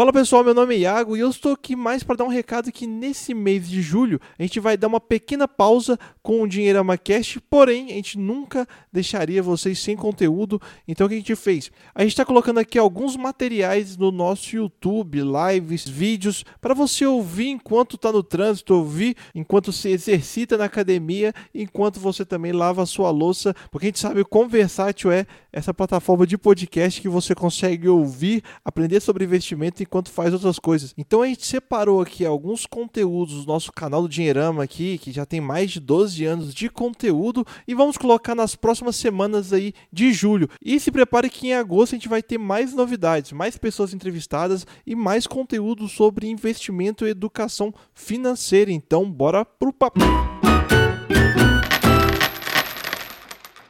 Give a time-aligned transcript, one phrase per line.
[0.00, 2.72] Fala pessoal, meu nome é Iago e eu estou aqui mais para dar um recado
[2.72, 6.96] que nesse mês de julho a gente vai dar uma pequena pausa com o Dinheirama
[6.96, 10.58] Cast, porém a gente nunca deixaria vocês sem conteúdo.
[10.88, 11.70] Então o que a gente fez?
[11.94, 17.48] A gente está colocando aqui alguns materiais no nosso YouTube, lives, vídeos, para você ouvir
[17.48, 22.86] enquanto está no trânsito, ouvir enquanto se exercita na academia, enquanto você também lava a
[22.86, 27.08] sua louça, porque a gente sabe o quão versátil é essa plataforma de podcast que
[27.08, 30.94] você consegue ouvir, aprender sobre investimento enquanto faz outras coisas.
[30.96, 35.26] Então a gente separou aqui alguns conteúdos do nosso canal do Dinheirama aqui, que já
[35.26, 40.12] tem mais de 12 anos de conteúdo, e vamos colocar nas próximas semanas aí de
[40.12, 40.48] julho.
[40.64, 44.64] E se prepare que em agosto a gente vai ter mais novidades, mais pessoas entrevistadas
[44.86, 48.70] e mais conteúdo sobre investimento e educação financeira.
[48.70, 49.98] Então bora pro papo.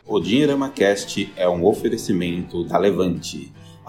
[0.06, 3.50] O Dinheirama Cast é um oferecimento da Levante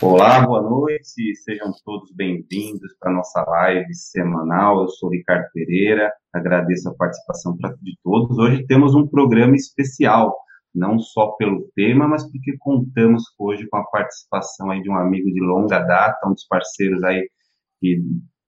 [0.00, 4.82] Olá, boa noite, sejam todos bem-vindos para a nossa live semanal.
[4.82, 8.36] Eu sou Ricardo Pereira, agradeço a participação de todos.
[8.36, 10.36] Hoje temos um programa especial
[10.74, 15.30] não só pelo tema, mas porque contamos hoje com a participação aí de um amigo
[15.30, 17.28] de longa data, um dos parceiros aí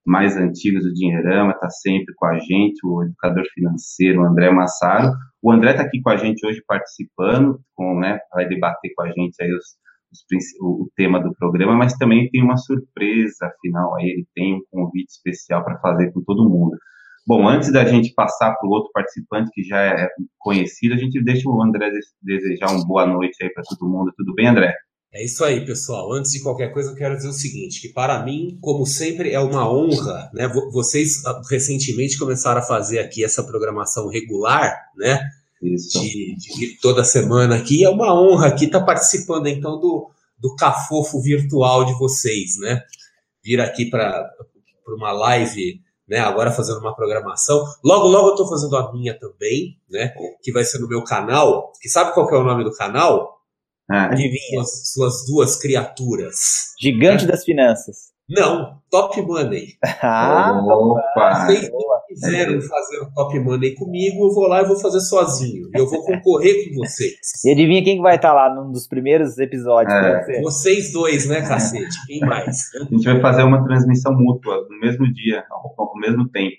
[0.05, 5.11] mais antigos do Dinheirama, está sempre com a gente, o educador financeiro André Massaro.
[5.41, 9.07] O André está aqui com a gente hoje participando, com, né, vai debater com a
[9.07, 9.75] gente aí os,
[10.11, 10.21] os,
[10.61, 15.09] o, tema do programa, mas também tem uma surpresa, afinal, aí ele tem um convite
[15.09, 16.77] especial para fazer com todo mundo.
[17.27, 21.23] Bom, antes da gente passar para o outro participante que já é conhecido, a gente
[21.23, 21.89] deixa o André
[22.21, 24.13] desejar uma boa noite aí para todo mundo.
[24.15, 24.75] Tudo bem, André?
[25.11, 26.13] É isso aí, pessoal.
[26.13, 29.39] Antes de qualquer coisa, eu quero dizer o seguinte: que para mim, como sempre, é
[29.39, 30.47] uma honra, né?
[30.71, 35.19] Vocês ah, recentemente começaram a fazer aqui essa programação regular, né?
[35.63, 35.99] Isso.
[36.01, 37.83] De, de toda semana aqui.
[37.83, 42.81] É uma honra aqui estar tá participando, então, do, do cafofo virtual de vocês, né?
[43.43, 44.29] Vir aqui para
[44.89, 46.19] uma live né?
[46.19, 47.63] Agora fazendo uma programação.
[47.83, 50.13] Logo, logo eu estou fazendo a minha também, né?
[50.41, 51.71] Que vai ser no meu canal.
[51.81, 53.35] Que sabe qual que é o nome do canal?
[53.89, 54.63] Ah, Adivinha.
[54.63, 56.73] Suas, suas duas criaturas.
[56.79, 58.14] Gigante das finanças.
[58.27, 59.73] Não, Top Money.
[60.01, 61.45] Ah, opa!
[61.45, 61.69] Vocês
[62.07, 65.69] quiseram fazer o Top Money comigo, eu vou lá e vou fazer sozinho.
[65.73, 67.13] E eu vou concorrer com vocês.
[67.43, 69.93] E adivinha quem vai estar lá num dos primeiros episódios?
[69.93, 70.41] É.
[70.41, 71.95] Vocês dois, né, cacete?
[72.07, 72.73] Quem mais?
[72.75, 76.57] A gente vai fazer uma transmissão mútua no mesmo dia, ao, mesmo tempo.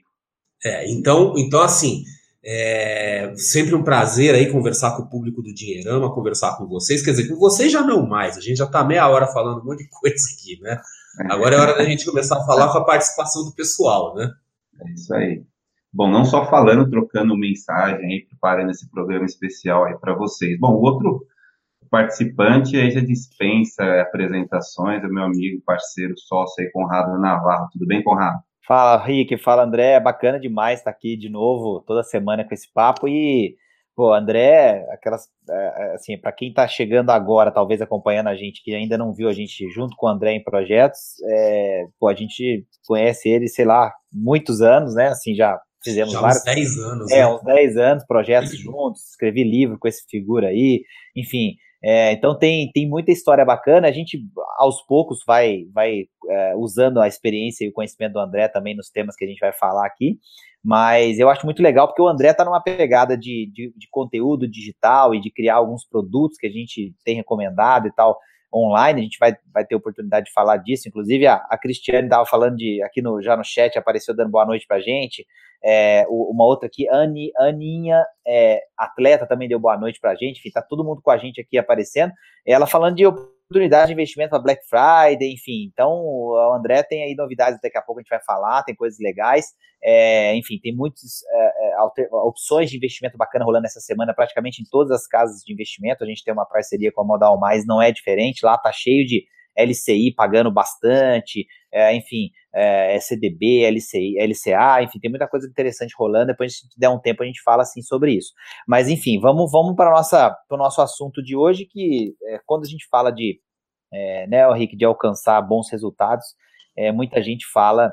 [0.65, 2.03] É, então, então assim,
[2.44, 7.03] é sempre um prazer aí conversar com o público do Dinheirama, conversar com vocês.
[7.03, 9.65] Quer dizer, com vocês já não mais, a gente já está meia hora falando um
[9.65, 10.81] monte de coisa aqui, né?
[11.31, 14.31] Agora é hora da gente começar a falar com a participação do pessoal, né?
[14.81, 15.43] É isso aí.
[15.93, 20.59] Bom, não só falando, trocando mensagem aí, preparando esse programa especial aí para vocês.
[20.59, 21.25] Bom, o outro
[21.91, 27.69] participante aí já dispensa apresentações, é meu amigo, parceiro, sócio aí, Conrado Navarro.
[27.72, 28.38] Tudo bem, Conrado?
[28.66, 29.99] Fala, Rick, fala, André.
[30.00, 33.56] Bacana demais estar aqui de novo, toda semana com esse papo e
[33.97, 38.62] Pô, André, aquelas, é, é, assim, para quem está chegando agora, talvez acompanhando a gente,
[38.62, 42.15] que ainda não viu a gente junto com o André em projetos, é, pô, a
[42.15, 45.09] gente conhece ele, sei lá, muitos anos, né?
[45.09, 46.41] Assim, já fizemos já vários.
[46.41, 47.11] Uns 10 anos.
[47.11, 47.27] É, né?
[47.27, 50.83] uns 10 anos, projetos juntos, escrevi livro com esse figura aí,
[51.17, 51.55] enfim.
[51.83, 53.89] É, então tem, tem muita história bacana.
[53.89, 54.21] A gente
[54.59, 58.91] aos poucos vai, vai é, usando a experiência e o conhecimento do André também nos
[58.91, 60.19] temas que a gente vai falar aqui.
[60.66, 64.49] Mas eu acho muito legal porque o André está numa pegada de, de, de, conteúdo
[64.49, 68.19] digital e de criar alguns produtos que a gente tem recomendado e tal
[68.52, 68.99] online.
[68.99, 70.88] A gente vai, vai ter oportunidade de falar disso.
[70.88, 74.44] Inclusive, a, a Cristiane estava falando de aqui no, já no chat, apareceu dando boa
[74.44, 75.25] noite para a gente.
[75.64, 80.41] É, uma outra aqui, Ani, Aninha, é, atleta, também deu boa noite para a gente.
[80.41, 82.12] Enfim, tá todo mundo com a gente aqui aparecendo.
[82.44, 83.05] Ela falando de
[83.46, 85.70] oportunidade de investimento para Black Friday, enfim.
[85.72, 88.98] Então, o André tem aí novidades, daqui a pouco a gente vai falar, tem coisas
[89.00, 89.46] legais.
[89.82, 94.64] É, enfim, tem muitas é, é opções de investimento bacana rolando essa semana, praticamente em
[94.69, 96.02] todas as casas de investimento.
[96.02, 98.44] A gente tem uma parceria com a Modal Mais, não é diferente.
[98.44, 99.25] Lá tá cheio de
[99.56, 106.29] LCI pagando bastante, é, enfim, é, CDB, LCI, LCA, enfim, tem muita coisa interessante rolando.
[106.29, 108.32] Depois, se der um tempo, a gente fala assim sobre isso.
[108.67, 112.87] Mas, enfim, vamos, vamos para o nosso assunto de hoje, que é, quando a gente
[112.91, 113.41] fala de,
[113.93, 116.26] é, né, Henrique, de alcançar bons resultados,
[116.76, 117.93] é, muita gente fala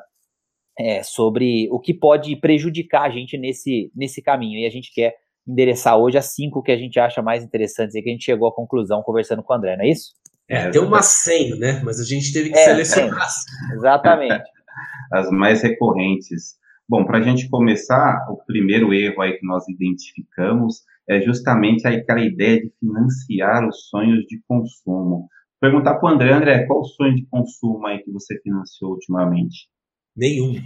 [0.77, 4.59] é, sobre o que pode prejudicar a gente nesse, nesse caminho.
[4.59, 5.15] E a gente quer
[5.47, 8.47] endereçar hoje as cinco que a gente acha mais interessantes e que a gente chegou
[8.47, 10.13] à conclusão conversando com o André, não é isso?
[10.49, 11.81] É, tem umas 100, né?
[11.83, 13.27] Mas a gente teve que é, selecionar.
[13.73, 14.43] Exatamente.
[15.11, 16.55] As mais recorrentes.
[16.87, 22.21] Bom, para a gente começar, o primeiro erro aí que nós identificamos é justamente aquela
[22.21, 25.27] ideia de financiar os sonhos de consumo.
[25.59, 29.67] Perguntar para o André, André, qual o sonho de consumo aí que você financiou ultimamente?
[30.15, 30.55] Nenhum.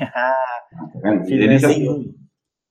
[1.01, 1.69] Tá Ele já...
[1.69, 2.13] Nenhum.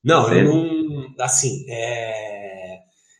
[0.04, 1.14] Não, eu não.
[1.18, 2.35] Assim, é,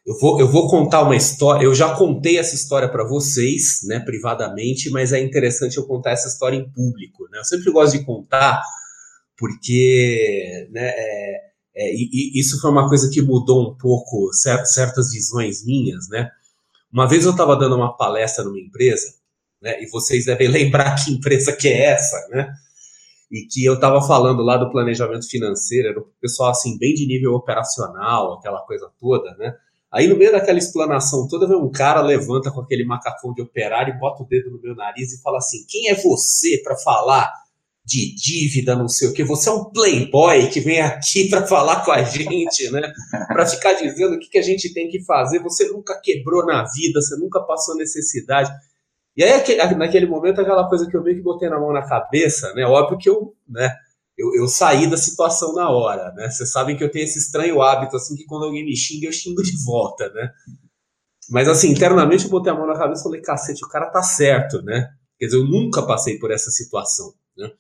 [0.07, 1.65] eu, vou, eu vou contar uma história.
[1.65, 6.29] Eu já contei essa história para vocês, né, privadamente, mas é interessante eu contar essa
[6.29, 7.29] história em público.
[7.31, 7.41] Né?
[7.41, 8.63] Eu sempre gosto de contar,
[9.37, 11.41] porque né, é,
[11.75, 16.09] é, e, e isso foi uma coisa que mudou um pouco certas visões minhas.
[16.09, 16.31] Né?
[16.93, 19.13] Uma vez eu estava dando uma palestra numa empresa,
[19.61, 22.49] né, e vocês devem lembrar que empresa que é essa, né?
[23.29, 27.09] e que eu estava falando lá do planejamento financeiro, era o pessoal assim, bem de
[27.09, 29.53] nível operacional, aquela coisa toda, né?
[29.93, 33.95] Aí no meio daquela explanação toda, vem um cara, levanta com aquele macacão de operário
[33.95, 37.33] e bota o dedo no meu nariz e fala assim: quem é você para falar
[37.87, 39.23] de dívida, não sei o que?
[39.23, 42.93] Você é um playboy que vem aqui para falar com a gente, né?
[43.29, 45.39] Para ficar dizendo o que, que a gente tem que fazer.
[45.39, 48.51] Você nunca quebrou na vida, você nunca passou necessidade.
[49.17, 52.53] E aí, naquele momento, aquela coisa que eu meio que botei na mão na cabeça,
[52.55, 52.67] né?
[52.67, 53.73] Óbvio que eu, né?
[54.17, 56.31] Eu, eu saí da situação na hora, né?
[56.31, 59.13] Vocês sabem que eu tenho esse estranho hábito, assim, que quando alguém me xinga, eu
[59.13, 60.31] xingo de volta, né?
[61.29, 64.03] Mas, assim, internamente eu botei a mão na cabeça e falei, cacete, o cara tá
[64.03, 64.89] certo, né?
[65.19, 67.51] Quer dizer, eu nunca passei por essa situação, né?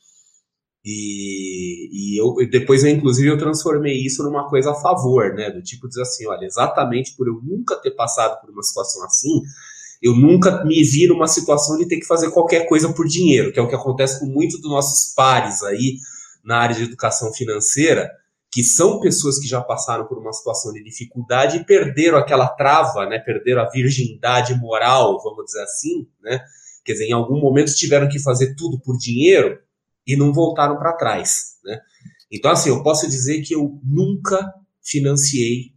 [0.85, 5.51] E, e eu, depois, eu, inclusive, eu transformei isso numa coisa a favor, né?
[5.51, 9.43] Do tipo, dizer assim, olha, exatamente por eu nunca ter passado por uma situação assim,
[10.01, 13.59] eu nunca me vi numa situação de ter que fazer qualquer coisa por dinheiro, que
[13.59, 15.97] é o que acontece com muitos dos nossos pares aí
[16.47, 18.11] na área de educação financeira,
[18.51, 23.07] que são pessoas que já passaram por uma situação de dificuldade e perderam aquela trava,
[23.07, 23.19] né?
[23.19, 26.41] Perderam a virgindade moral, vamos dizer assim, né?
[26.85, 29.59] Quer dizer, em algum momento tiveram que fazer tudo por dinheiro
[30.07, 31.81] e não voltaram para trás, né?
[32.31, 35.73] Então, assim, eu posso dizer que eu nunca financiei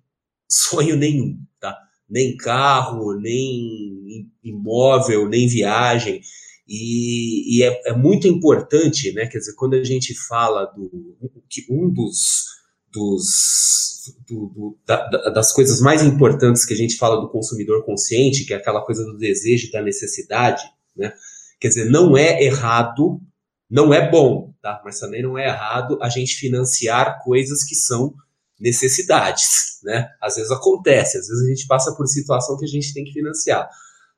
[0.48, 1.75] sonho nenhum, tá?
[2.10, 6.21] nem carro, nem imóvel, nem viagem.
[6.69, 9.25] E, e é, é, muito importante, né?
[9.25, 12.45] Quer dizer, quando a gente fala do que um dos,
[12.92, 18.45] dos do, do, da, das coisas mais importantes que a gente fala do consumidor consciente,
[18.45, 20.62] que é aquela coisa do desejo, da necessidade,
[20.95, 21.12] né?
[21.60, 23.19] Quer dizer, não é errado,
[23.68, 24.80] não é bom, tá?
[24.86, 28.13] Mas também não é errado a gente financiar coisas que são
[28.60, 30.07] necessidades, né?
[30.21, 33.13] Às vezes acontece, às vezes a gente passa por situação que a gente tem que
[33.13, 33.68] financiar.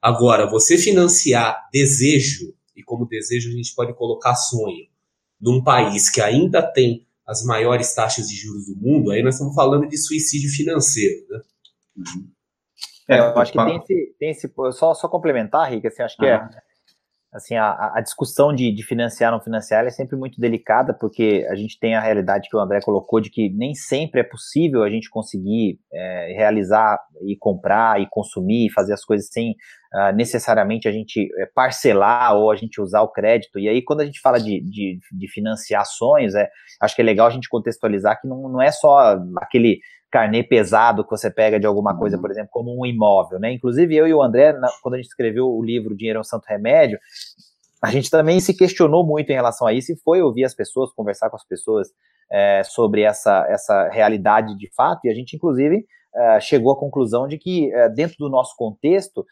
[0.02, 4.88] Agora, você financiar desejo, e como desejo a gente pode colocar sonho,
[5.40, 9.56] num país que ainda tem as maiores taxas de juros do mundo, aí nós estamos
[9.56, 11.42] falando de suicídio financeiro, né?
[11.98, 12.30] Uhum.
[13.08, 16.26] É, eu acho que tem esse, tem esse só, só complementar, Rick, assim, acho que
[16.26, 16.42] é
[17.34, 21.48] assim, a, a discussão de, de, financiar ou não financiar é sempre muito delicada, porque
[21.50, 24.84] a gente tem a realidade que o André colocou de que nem sempre é possível
[24.84, 30.14] a gente conseguir é, realizar e comprar e consumir e fazer as coisas sem uh,
[30.14, 33.58] necessariamente a gente é, parcelar ou a gente usar o crédito.
[33.60, 36.50] E aí, quando a gente fala de, de, de financiar ações, é,
[36.82, 39.80] acho que é legal a gente contextualizar que não, não é só aquele
[40.12, 42.22] carnê pesado que você pega de alguma coisa, uhum.
[42.22, 43.52] por exemplo, como um imóvel, né?
[43.54, 46.24] Inclusive eu e o André, na, quando a gente escreveu o livro Dinheiro é um
[46.24, 47.00] Santo Remédio,
[47.82, 50.94] a gente também se questionou muito em relação a isso e foi ouvir as pessoas,
[50.94, 51.88] conversar com as pessoas
[52.32, 57.28] é, sobre essa, essa realidade de fato, e a gente, inclusive, é, chegou à conclusão
[57.28, 59.26] de que, é, dentro do nosso contexto,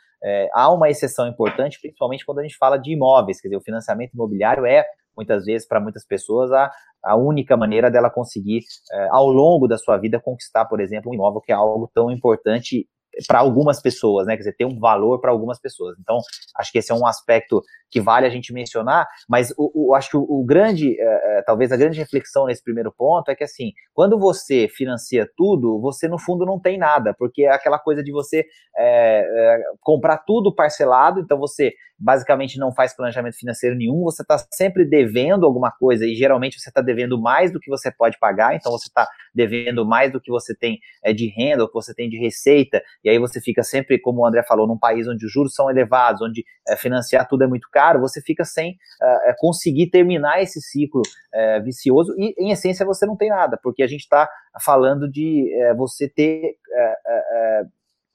[0.53, 4.13] há uma exceção importante, principalmente quando a gente fala de imóveis, quer dizer, o financiamento
[4.13, 4.83] imobiliário é
[5.15, 6.71] muitas vezes, para muitas pessoas, a,
[7.03, 11.13] a única maneira dela conseguir, é, ao longo da sua vida, conquistar, por exemplo, um
[11.13, 12.87] imóvel, que é algo tão importante
[13.27, 14.33] para algumas pessoas, né?
[14.33, 15.95] Quer dizer, tem um valor para algumas pessoas.
[15.99, 16.17] Então,
[16.55, 20.11] acho que esse é um aspecto que vale a gente mencionar, mas o, o acho
[20.11, 23.43] que o, o grande, é, é, talvez a grande reflexão nesse primeiro ponto é que
[23.43, 28.03] assim, quando você financia tudo, você no fundo não tem nada, porque é aquela coisa
[28.03, 28.45] de você
[28.77, 34.37] é, é, comprar tudo parcelado, então você basicamente não faz planejamento financeiro nenhum, você está
[34.53, 38.55] sempre devendo alguma coisa e geralmente você está devendo mais do que você pode pagar,
[38.55, 41.93] então você está devendo mais do que você tem é, de renda, ou que você
[41.93, 45.25] tem de receita, e aí você fica sempre, como o André falou, num país onde
[45.25, 49.33] os juros são elevados, onde é, financiar tudo é muito caro, você fica sem é,
[49.37, 51.01] conseguir terminar esse ciclo
[51.33, 54.29] é, vicioso e, em essência, você não tem nada, porque a gente está
[54.61, 56.57] falando de você ter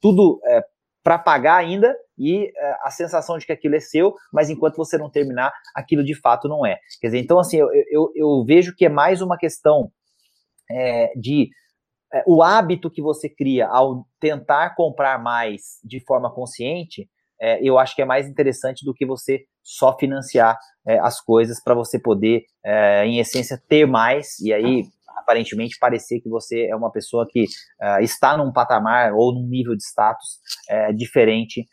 [0.00, 0.40] tudo
[1.02, 5.10] para pagar ainda e a sensação de que aquilo é seu, mas enquanto você não
[5.10, 6.78] terminar, aquilo de fato não é.
[7.00, 9.90] Quer dizer, então, assim, eu, eu, eu vejo que é mais uma questão
[11.16, 11.63] de é,
[12.26, 17.08] o hábito que você cria ao tentar comprar mais de forma consciente,
[17.40, 21.62] é, eu acho que é mais interessante do que você só financiar é, as coisas
[21.62, 24.84] para você poder, é, em essência, ter mais e aí
[25.18, 27.46] aparentemente parecer que você é uma pessoa que
[27.80, 31.66] é, está num patamar ou num nível de status é, diferente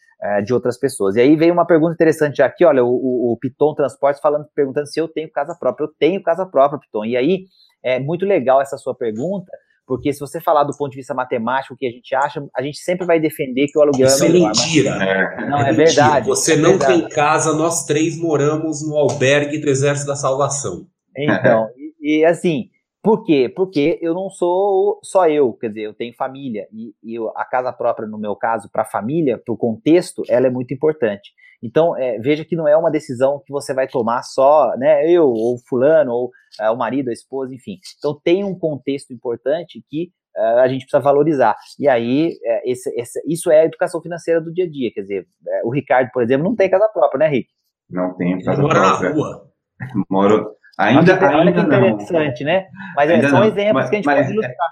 [0.45, 1.15] de outras pessoas.
[1.15, 5.01] E aí veio uma pergunta interessante aqui, olha, o, o Piton Transportes falando, perguntando se
[5.01, 5.85] eu tenho casa própria.
[5.85, 7.05] Eu tenho casa própria, Piton.
[7.05, 7.45] E aí
[7.83, 9.51] é muito legal essa sua pergunta,
[9.91, 12.61] porque se você falar do ponto de vista matemático, o que a gente acha, a
[12.61, 14.51] gente sempre vai defender que o aluguel Isso é melhor.
[14.53, 14.97] Isso é mentira.
[14.97, 15.49] Mas...
[15.49, 16.27] Não, é, é verdade.
[16.29, 17.01] Você é não verdade.
[17.01, 20.87] tem casa, nós três moramos no albergue do Exército da Salvação.
[21.13, 21.67] Então,
[21.99, 22.69] e, e, assim,
[23.03, 23.51] por quê?
[23.53, 27.73] Porque eu não sou só eu, quer dizer, eu tenho família, e, e a casa
[27.73, 31.33] própria, no meu caso, para a família, para o contexto, ela é muito importante.
[31.63, 35.25] Então, é, veja que não é uma decisão que você vai tomar só, né, eu,
[35.27, 37.77] ou fulano, ou é, o marido, a esposa, enfim.
[37.99, 41.55] Então, tem um contexto importante que é, a gente precisa valorizar.
[41.79, 44.91] E aí, é, esse, esse, isso é a educação financeira do dia a dia.
[44.93, 47.49] Quer dizer, é, o Ricardo, por exemplo, não tem casa própria, né, Rick?
[47.89, 49.09] Não tem casa mora própria.
[49.09, 49.47] na rua.
[50.09, 50.55] Moro.
[50.79, 52.51] Ainda, olha, ainda que interessante, não.
[52.51, 52.67] né?
[52.95, 53.45] Mas Ainda são não.
[53.47, 54.67] exemplos Mas- que a gente mas pode ilustrar.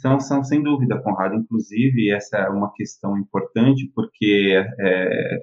[0.00, 1.34] São, são sem dúvida, Conrado.
[1.34, 5.38] Inclusive, essa é uma questão importante, porque é,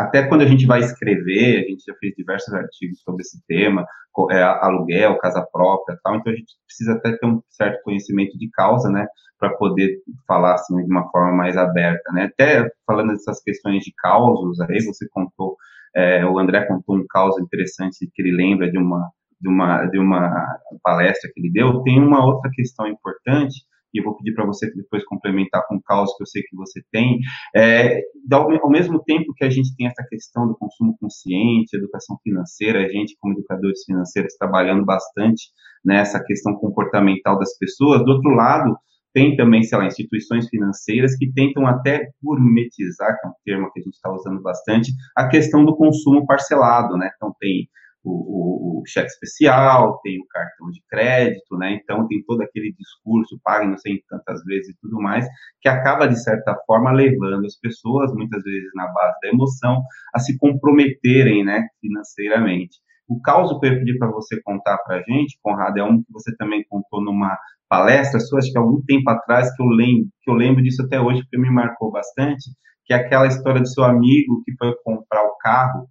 [0.00, 3.86] até quando a gente vai escrever, a gente já fez diversos artigos sobre esse tema,
[4.30, 6.16] é, aluguel, casa própria, tal.
[6.16, 9.06] Então a gente precisa até ter um certo conhecimento de causa, né,
[9.38, 12.24] para poder falar assim de uma forma mais aberta, né.
[12.24, 15.56] Até falando dessas questões de causos, aí você contou,
[15.94, 19.08] é, o André contou um caos interessante que ele lembra de uma
[19.40, 21.82] de uma de uma palestra que ele deu.
[21.82, 25.82] Tem uma outra questão importante e eu vou pedir para você depois complementar com o
[25.82, 27.18] caos que eu sei que você tem,
[27.54, 28.00] é,
[28.32, 32.88] ao, mesmo tempo que a gente tem essa questão do consumo consciente, educação financeira, a
[32.88, 35.48] gente, como educadores financeiros, trabalhando bastante
[35.84, 38.76] nessa questão comportamental das pessoas, do outro lado,
[39.12, 43.80] tem também, sei lá, instituições financeiras que tentam até gourmetizar, que é um termo que
[43.80, 47.10] a gente está usando bastante, a questão do consumo parcelado, né?
[47.16, 47.68] Então, tem
[48.02, 51.74] o, o, o cheque especial, tem o cartão de crédito, né?
[51.74, 55.26] Então tem todo aquele discurso, pague não sei tantas vezes e tudo mais,
[55.60, 59.82] que acaba de certa forma levando as pessoas, muitas vezes na base da emoção,
[60.14, 62.78] a se comprometerem, né, financeiramente.
[63.08, 65.98] O caso que eu ia pedir para você contar para a gente, Conrado, é um
[65.98, 67.36] que você também contou numa
[67.68, 71.00] palestra sua, acho que algum tempo atrás, que eu lembro, que eu lembro disso até
[71.00, 72.50] hoje, porque me marcou bastante,
[72.84, 75.88] que é aquela história do seu amigo que foi comprar o carro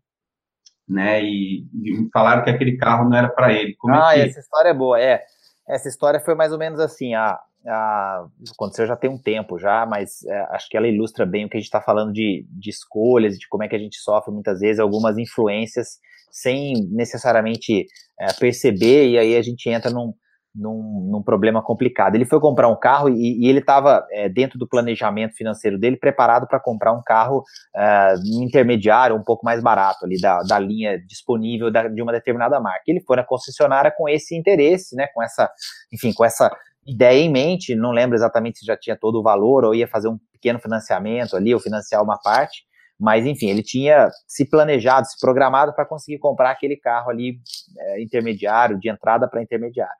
[0.89, 1.23] né?
[1.23, 3.75] E, e falaram que aquele carro não era para ele.
[3.75, 4.29] Como ah, é que...
[4.29, 4.99] essa história é boa.
[4.99, 5.23] É,
[5.67, 7.13] essa história foi mais ou menos assim.
[7.13, 11.45] A, a, aconteceu já tem um tempo já, mas é, acho que ela ilustra bem
[11.45, 13.97] o que a gente está falando de, de escolhas, de como é que a gente
[13.97, 15.99] sofre muitas vezes algumas influências
[16.31, 17.85] sem necessariamente
[18.19, 20.13] é, perceber, e aí a gente entra num,
[20.55, 22.15] num, num, problema complicado.
[22.15, 25.97] Ele foi comprar um carro e, e ele estava, é, dentro do planejamento financeiro dele,
[25.97, 27.43] preparado para comprar um carro
[27.75, 32.59] é, intermediário, um pouco mais barato, ali da, da linha disponível da, de uma determinada
[32.59, 32.83] marca.
[32.87, 35.49] Ele foi na concessionária com esse interesse, né, com essa,
[35.93, 36.51] enfim, com essa
[36.85, 40.07] ideia em mente, não lembro exatamente se já tinha todo o valor ou ia fazer
[40.07, 42.63] um pequeno financiamento ali, ou financiar uma parte,
[42.99, 47.39] mas, enfim, ele tinha se planejado, se programado para conseguir comprar aquele carro ali
[47.77, 49.93] é, intermediário, de entrada para intermediário.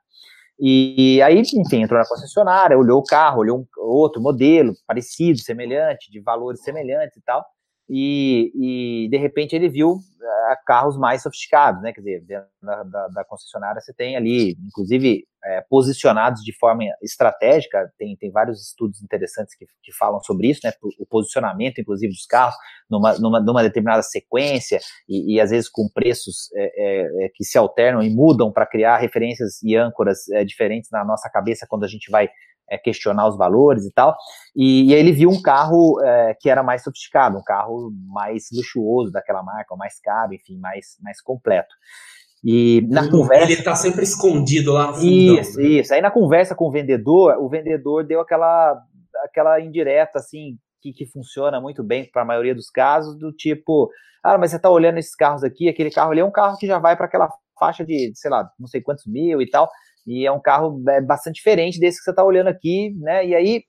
[0.60, 6.10] E aí, enfim, entrou na concessionária, olhou o carro, olhou um outro modelo, parecido, semelhante,
[6.10, 7.44] de valores semelhantes e tal.
[7.92, 11.92] E, e de repente ele viu uh, carros mais sofisticados, né?
[11.92, 12.24] Quer dizer,
[12.62, 17.92] da, da, da concessionária você tem ali, inclusive, é, posicionados de forma estratégica.
[17.98, 20.72] Tem, tem vários estudos interessantes que, que falam sobre isso, né?
[21.00, 22.54] O posicionamento, inclusive, dos carros
[22.88, 24.78] numa, numa, numa determinada sequência
[25.08, 28.98] e, e, às vezes com preços é, é, que se alternam e mudam para criar
[28.98, 32.28] referências e âncoras diferentes na nossa cabeça quando a gente vai
[32.70, 34.16] é, questionar os valores e tal.
[34.54, 39.10] E, e ele viu um carro é, que era mais sofisticado, um carro mais luxuoso
[39.10, 41.74] daquela marca, mais caro, enfim, mais, mais completo.
[42.42, 43.52] E na ele, conversa.
[43.52, 45.04] Ele tá sempre escondido lá no fundo.
[45.04, 45.64] Isso, né?
[45.64, 45.94] isso.
[45.94, 48.80] Aí na conversa com o vendedor, o vendedor deu aquela,
[49.24, 53.90] aquela indireta, assim, que, que funciona muito bem para a maioria dos casos, do tipo,
[54.24, 56.66] ah, mas você está olhando esses carros aqui, aquele carro ali é um carro que
[56.66, 59.68] já vai para aquela faixa de, sei lá, não sei quantos mil e tal,
[60.06, 63.26] e é um carro bastante diferente desse que você está olhando aqui, né?
[63.26, 63.62] E aí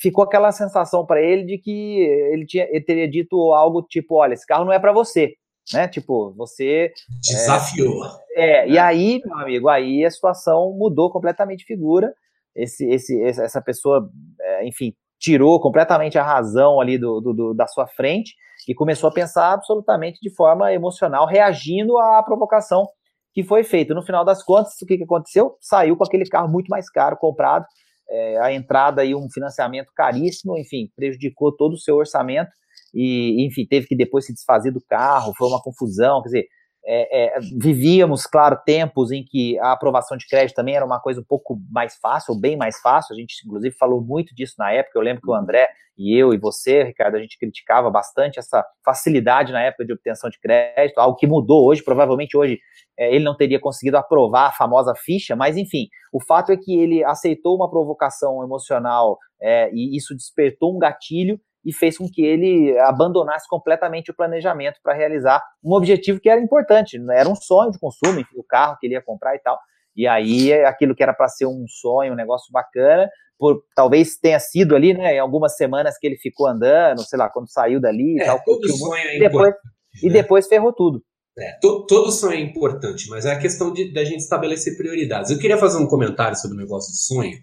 [0.00, 2.00] ficou aquela sensação para ele de que
[2.32, 5.34] ele, tinha, ele teria dito algo tipo: olha, esse carro não é para você.
[5.72, 5.86] Né?
[5.88, 6.92] Tipo, você.
[7.20, 8.04] Desafiou.
[8.34, 12.12] É, é, e aí, meu amigo, aí a situação mudou completamente de figura.
[12.54, 17.66] Esse, esse, essa pessoa, é, enfim, tirou completamente a razão ali do, do, do, da
[17.66, 18.34] sua frente
[18.68, 22.86] e começou a pensar absolutamente de forma emocional, reagindo à provocação
[23.32, 23.94] que foi feita.
[23.94, 25.56] No final das contas, o que, que aconteceu?
[25.60, 27.64] Saiu com aquele carro muito mais caro comprado,
[28.08, 32.50] é, a entrada e um financiamento caríssimo, enfim, prejudicou todo o seu orçamento
[32.94, 36.46] e, enfim, teve que depois se desfazer do carro, foi uma confusão, quer dizer,
[36.84, 41.20] é, é, vivíamos, claro, tempos em que a aprovação de crédito também era uma coisa
[41.20, 43.14] um pouco mais fácil, ou bem mais fácil.
[43.14, 44.98] A gente, inclusive, falou muito disso na época.
[44.98, 48.64] Eu lembro que o André e eu e você, Ricardo, a gente criticava bastante essa
[48.84, 51.84] facilidade na época de obtenção de crédito, algo que mudou hoje.
[51.84, 52.58] Provavelmente hoje
[52.98, 56.76] é, ele não teria conseguido aprovar a famosa ficha, mas enfim, o fato é que
[56.76, 62.24] ele aceitou uma provocação emocional é, e isso despertou um gatilho e fez com que
[62.24, 67.20] ele abandonasse completamente o planejamento para realizar um objetivo que era importante, né?
[67.20, 69.58] era um sonho de consumo, enfim, o carro que ele ia comprar e tal.
[69.94, 74.40] E aí, aquilo que era para ser um sonho, um negócio bacana, por, talvez tenha
[74.40, 78.18] sido ali, né, em algumas semanas que ele ficou andando, sei lá, quando saiu dali
[78.18, 78.42] é, e tal.
[78.42, 79.56] Todo sonho é e depois, né?
[80.02, 81.02] E depois ferrou tudo.
[81.36, 85.30] É, to, todo sonho é importante, mas é a questão de da gente estabelecer prioridades.
[85.30, 87.38] Eu queria fazer um comentário sobre o negócio do sonho,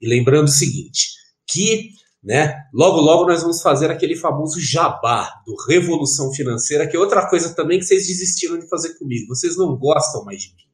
[0.00, 1.10] e lembrando o seguinte,
[1.46, 1.90] que
[2.22, 2.64] né?
[2.72, 7.54] Logo, logo nós vamos fazer aquele famoso jabá do Revolução Financeira, que é outra coisa
[7.54, 9.34] também que vocês desistiram de fazer comigo.
[9.34, 10.70] Vocês não gostam mais de mim.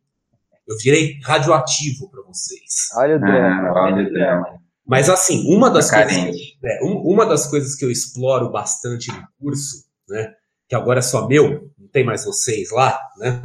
[0.67, 2.89] Eu virei radioativo para vocês.
[2.97, 3.69] Olha o drama.
[3.69, 4.61] Ah, olha o drama.
[4.85, 9.85] Mas assim, uma das, coisas, é, uma das coisas que eu exploro bastante no curso,
[10.09, 10.33] né,
[10.69, 13.43] que agora é só meu, não tem mais vocês lá, né,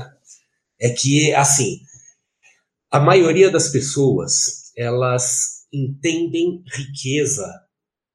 [0.79, 1.79] é que, assim,
[2.91, 7.47] a maioria das pessoas, elas entendem riqueza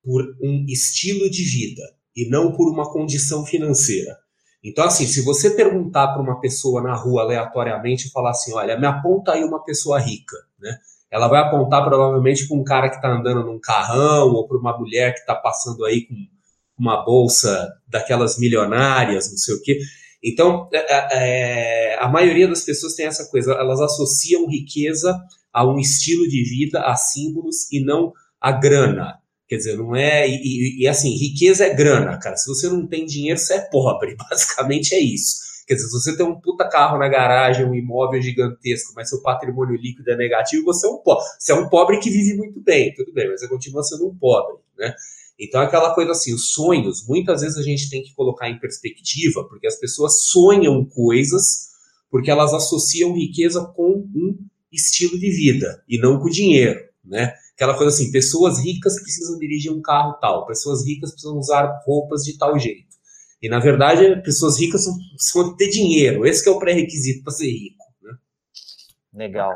[0.06, 1.82] por um estilo de vida
[2.14, 4.16] e não por uma condição financeira.
[4.62, 8.78] Então, assim, se você perguntar para uma pessoa na rua aleatoriamente e falar assim, olha,
[8.78, 10.78] me aponta aí uma pessoa rica, né?
[11.10, 14.78] Ela vai apontar provavelmente para um cara que está andando num carrão ou para uma
[14.78, 16.14] mulher que está passando aí com
[16.78, 19.80] uma bolsa daquelas milionárias, não sei o quê.
[20.22, 25.16] Então, é, é, é a maioria das pessoas tem essa coisa, elas associam riqueza
[25.52, 29.18] a um estilo de vida, a símbolos e não a grana.
[29.48, 30.28] Quer dizer, não é.
[30.28, 32.36] E, e, assim, riqueza é grana, cara.
[32.36, 34.16] Se você não tem dinheiro, você é pobre.
[34.30, 35.36] Basicamente é isso.
[35.66, 39.20] Quer dizer, se você tem um puta carro na garagem, um imóvel gigantesco, mas seu
[39.20, 41.24] patrimônio líquido é negativo, você é um pobre.
[41.38, 44.16] Você é um pobre que vive muito bem, tudo bem, mas você continua sendo um
[44.16, 44.94] pobre, né?
[45.38, 49.44] Então, aquela coisa assim, os sonhos, muitas vezes a gente tem que colocar em perspectiva,
[49.44, 51.66] porque as pessoas sonham coisas
[52.10, 54.38] porque elas associam riqueza com um
[54.72, 57.34] estilo de vida e não com dinheiro, né?
[57.56, 62.22] Aquela coisa assim, pessoas ricas precisam dirigir um carro tal, pessoas ricas precisam usar roupas
[62.22, 62.84] de tal jeito.
[63.42, 66.26] E na verdade, pessoas ricas precisam ter dinheiro.
[66.26, 67.82] Esse é o pré-requisito para ser rico.
[68.02, 68.12] Né?
[69.14, 69.54] Legal.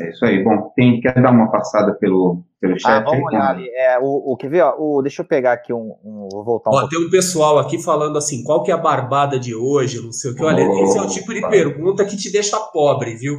[0.00, 0.42] É isso aí.
[0.42, 2.90] Bom, tem, quer dar uma passada pelo, pelo ah, chat?
[2.90, 3.68] Ah, vamos olhar ali.
[3.68, 4.62] É, o, o, quer ver?
[4.62, 5.94] Ó, o, deixa eu pegar aqui um.
[6.02, 8.78] um vou voltar um ó, Tem um pessoal aqui falando assim: qual que é a
[8.78, 10.02] barbada de hoje?
[10.02, 10.42] Não sei o que.
[10.42, 13.38] Olha, oh, esse é o tipo de pergunta que te deixa pobre, viu?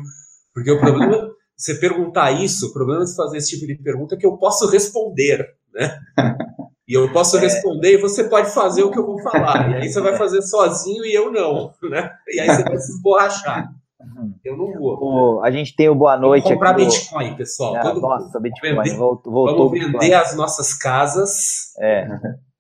[0.53, 4.17] Porque o problema você perguntar isso, o problema de fazer esse tipo de pergunta é
[4.17, 5.97] que eu posso responder, né?
[6.85, 7.39] E eu posso é.
[7.39, 9.71] responder e você pode fazer o que eu vou falar.
[9.71, 12.11] E aí você vai fazer sozinho e eu não, né?
[12.27, 13.71] E aí você vai se esborrachar.
[14.01, 14.33] Uhum.
[14.43, 14.97] Eu não vou.
[15.01, 16.43] O, a gente tem o boa noite.
[16.43, 17.75] Vamos comprar Bitcoin, pessoal.
[17.77, 18.75] Ah, nossa, Bitcoin.
[18.75, 20.13] Vender, voltou, voltou vamos vender Bitcoin.
[20.13, 21.73] as nossas casas.
[21.79, 22.05] É.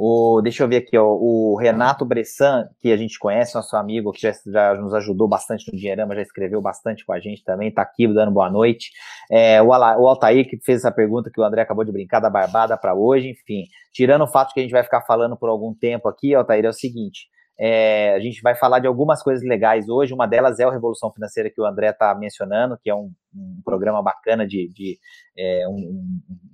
[0.00, 4.12] O, deixa eu ver aqui, ó, o Renato Bressan, que a gente conhece, nosso amigo,
[4.12, 7.72] que já, já nos ajudou bastante no Dinheirama, já escreveu bastante com a gente também,
[7.72, 8.92] tá aqui dando boa noite.
[9.28, 12.20] É, o, Ala, o Altair, que fez essa pergunta que o André acabou de brincar
[12.20, 13.64] da barbada para hoje, enfim.
[13.92, 16.68] Tirando o fato que a gente vai ficar falando por algum tempo aqui, Altair, é
[16.68, 17.26] o seguinte:
[17.60, 20.14] é, a gente vai falar de algumas coisas legais hoje.
[20.14, 23.60] Uma delas é o Revolução Financeira que o André está mencionando, que é um, um,
[23.64, 24.96] programa bacana de, de
[25.36, 25.72] é, um,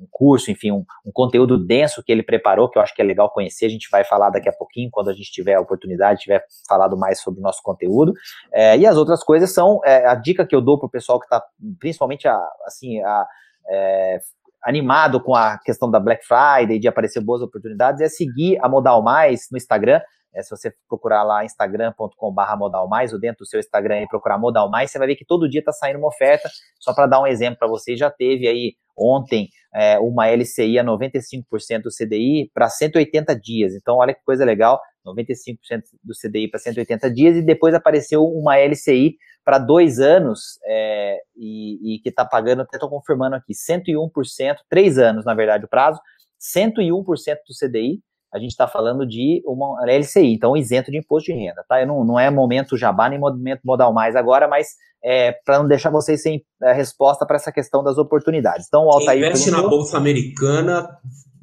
[0.00, 3.30] um, curso, enfim, um, conteúdo denso que ele preparou, que eu acho que é legal
[3.30, 3.66] conhecer.
[3.66, 6.96] A gente vai falar daqui a pouquinho, quando a gente tiver a oportunidade, tiver falado
[6.96, 8.14] mais sobre o nosso conteúdo.
[8.50, 11.20] É, e as outras coisas são é, a dica que eu dou para o pessoal
[11.20, 11.44] que está,
[11.78, 13.26] principalmente, a, assim, a,
[13.68, 14.20] é,
[14.62, 19.02] animado com a questão da Black Friday, de aparecer boas oportunidades, é seguir a Modal
[19.02, 20.00] Mais no Instagram.
[20.34, 24.38] É, se você procurar lá instagram.com.br modal mais, ou dentro do seu Instagram e procurar
[24.38, 26.48] modal mais, você vai ver que todo dia está saindo uma oferta.
[26.80, 30.84] Só para dar um exemplo para você, já teve aí ontem é, uma LCI a
[30.84, 33.74] 95% do CDI para 180 dias.
[33.74, 38.56] Então, olha que coisa legal, 95% do CDI para 180 dias, e depois apareceu uma
[38.56, 44.56] LCI para dois anos é, e, e, que está pagando, até estou confirmando aqui, 101%,
[44.70, 46.00] três anos, na verdade, o prazo,
[46.40, 48.00] 101% do CDI,
[48.34, 51.80] a gente está falando de uma LCI, então isento de imposto de renda, tá?
[51.80, 54.70] Eu não, não é momento jabá nem momento modal mais agora, mas
[55.04, 58.66] é, para não deixar vocês sem é, resposta para essa questão das oportunidades.
[58.66, 59.20] Então, o Altair.
[59.20, 60.88] Quem investe na Bolsa Americana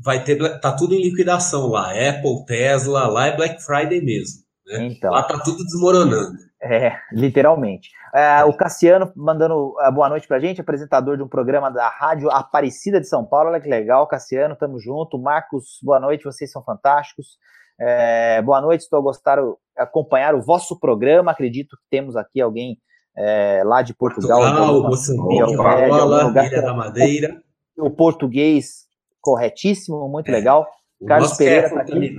[0.04, 0.38] vai ter.
[0.60, 1.92] Tá tudo em liquidação lá.
[1.92, 4.42] Apple, Tesla, lá é Black Friday mesmo.
[4.72, 4.88] Né?
[4.88, 6.38] Então, lá tá tudo desmoronando.
[6.62, 7.90] É, literalmente.
[8.14, 12.30] É, o Cassiano mandando uh, boa noite pra gente, apresentador de um programa da Rádio
[12.30, 13.50] Aparecida de São Paulo.
[13.50, 15.18] Olha que legal, Cassiano, tamo junto.
[15.18, 17.38] Marcos, boa noite, vocês são fantásticos.
[17.80, 19.40] É, boa noite, estou a gostar,
[19.76, 21.32] acompanhar o vosso programa.
[21.32, 22.78] Acredito que temos aqui alguém
[23.18, 24.40] é, lá de Portugal.
[24.40, 27.42] Portugal, Moçambique, Angola, Ilha da Madeira.
[27.78, 28.86] O português
[29.20, 30.32] corretíssimo, muito é.
[30.32, 30.68] legal.
[31.08, 32.16] Carlos Pereira tá aqui.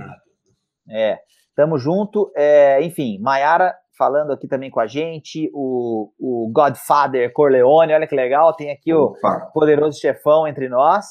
[0.89, 1.17] É,
[1.55, 2.31] tamo junto.
[2.35, 8.15] É, enfim, Maiara falando aqui também com a gente, o, o Godfather Corleone, olha que
[8.15, 9.49] legal, tem aqui Opa.
[9.49, 11.05] o poderoso chefão entre nós.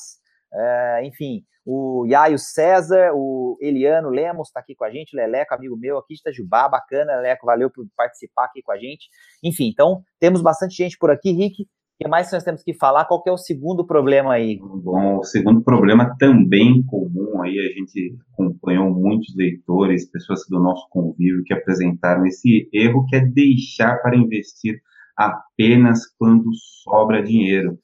[0.53, 5.55] É, enfim, o Yaio César, o Eliano Lemos está aqui com a gente, o Leleco,
[5.55, 9.09] amigo meu aqui de Itajubá, bacana, Leleco, valeu por participar aqui com a gente.
[9.43, 11.67] Enfim, então, temos bastante gente por aqui, Rick,
[12.03, 13.05] que mais nós temos que falar?
[13.05, 14.59] Qual que é o segundo problema aí?
[14.59, 20.89] Bom, o segundo problema também comum aí, a gente acompanhou muitos leitores, pessoas do nosso
[20.91, 24.81] convívio que apresentaram esse erro que é deixar para investir
[25.17, 26.51] apenas quando
[26.83, 27.79] sobra dinheiro.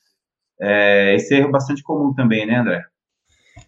[0.61, 2.83] É, esse erro é bastante comum também, né, André?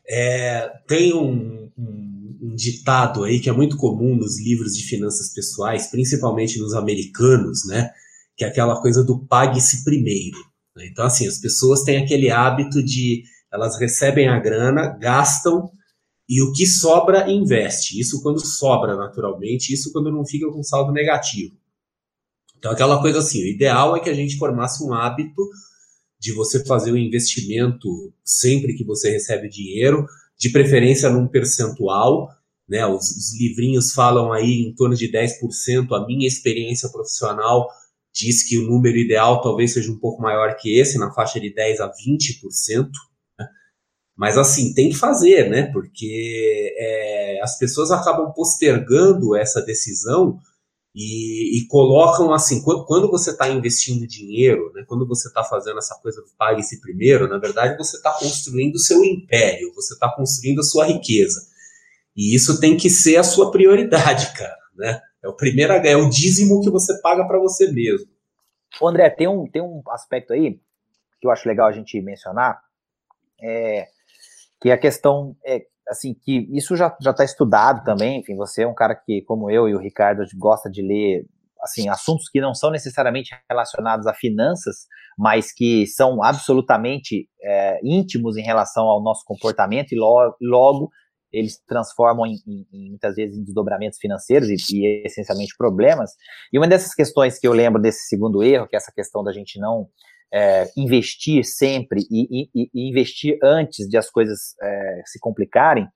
[0.08, 5.32] É, tem um, um, um, ditado aí que é muito comum nos livros de finanças
[5.32, 7.90] pessoais, principalmente nos americanos, né?
[8.40, 10.38] Que é aquela coisa do pague-se primeiro.
[10.74, 10.86] Né?
[10.90, 13.22] Então, assim, as pessoas têm aquele hábito de
[13.52, 15.70] elas recebem a grana, gastam
[16.26, 18.00] e o que sobra investe.
[18.00, 21.54] Isso quando sobra naturalmente, isso quando não fica com saldo negativo.
[22.56, 25.46] Então, aquela coisa assim, o ideal é que a gente formasse um hábito
[26.18, 30.06] de você fazer o um investimento sempre que você recebe dinheiro,
[30.38, 32.30] de preferência num percentual,
[32.66, 32.86] né?
[32.86, 37.68] Os, os livrinhos falam aí em torno de 10%, a minha experiência profissional
[38.12, 41.52] diz que o número ideal talvez seja um pouco maior que esse, na faixa de
[41.52, 42.88] 10 a 20%.
[43.38, 43.46] Né?
[44.16, 45.70] Mas assim, tem que fazer, né?
[45.72, 50.38] Porque é, as pessoas acabam postergando essa decisão
[50.94, 55.78] e, e, colocam assim, quando, quando você está investindo dinheiro, né, quando você está fazendo
[55.78, 60.12] essa coisa do pague-se primeiro, na verdade você está construindo o seu império, você está
[60.12, 61.46] construindo a sua riqueza.
[62.16, 65.00] E isso tem que ser a sua prioridade, cara, né?
[65.22, 68.10] É o primeiro é o dízimo que você paga para você mesmo.
[68.80, 70.60] Ô André, tem um, tem um aspecto aí
[71.20, 72.58] que eu acho legal a gente mencionar,
[73.42, 73.86] é,
[74.60, 78.66] que é a questão é, assim, que isso já está estudado também, enfim, você é
[78.66, 81.26] um cara que, como eu e o Ricardo, gosta de ler,
[81.62, 84.86] assim, assuntos que não são necessariamente relacionados a finanças,
[85.18, 90.90] mas que são absolutamente é, íntimos em relação ao nosso comportamento e logo
[91.32, 96.12] eles transformam em, em, muitas vezes em desdobramentos financeiros e, e, essencialmente problemas.
[96.52, 99.32] E uma dessas questões que eu lembro desse segundo erro, que é essa questão da
[99.32, 99.88] gente não
[100.32, 105.88] é, investir sempre e, e, e, investir antes de as coisas é, se complicarem,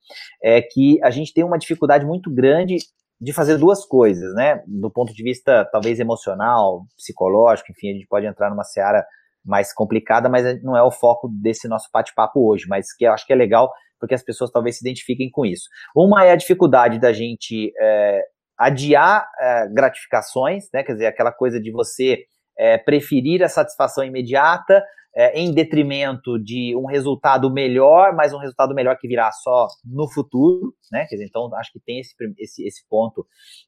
[0.43, 2.77] é que a gente tem uma dificuldade muito grande
[3.19, 4.61] de fazer duas coisas, né?
[4.67, 9.05] Do ponto de vista talvez emocional, psicológico, enfim, a gente pode entrar numa seara
[9.43, 13.25] mais complicada, mas não é o foco desse nosso bate-papo hoje, mas que eu acho
[13.25, 15.67] que é legal porque as pessoas talvez se identifiquem com isso.
[15.95, 18.21] Uma é a dificuldade da gente é,
[18.57, 20.83] adiar é, gratificações, né?
[20.83, 22.23] Quer dizer, aquela coisa de você
[22.57, 24.83] é, preferir a satisfação imediata
[25.15, 30.11] é, em detrimento de um resultado melhor, mas um resultado melhor que virá só no
[30.11, 31.05] futuro, né?
[31.07, 33.25] Quer dizer, então acho que tem esse, esse, esse ponto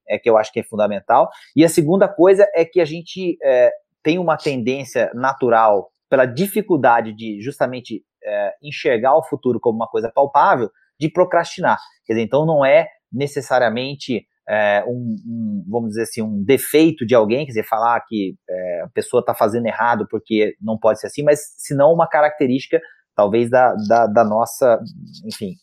[0.08, 1.30] é, que eu acho que é fundamental.
[1.56, 3.72] E a segunda coisa é que a gente é,
[4.04, 10.12] tem uma tendência natural pela dificuldade de justamente é, enxergar o futuro como uma coisa
[10.14, 11.78] palpável, de procrastinar.
[12.06, 17.14] Quer dizer, então não é necessariamente é, um, um, vamos dizer assim, um defeito de
[17.14, 21.08] alguém, quer dizer, falar que é, a pessoa está fazendo errado porque não pode ser
[21.08, 22.82] assim, mas senão uma característica,
[23.16, 24.80] talvez, da, da, da nossa,
[25.26, 25.54] enfim,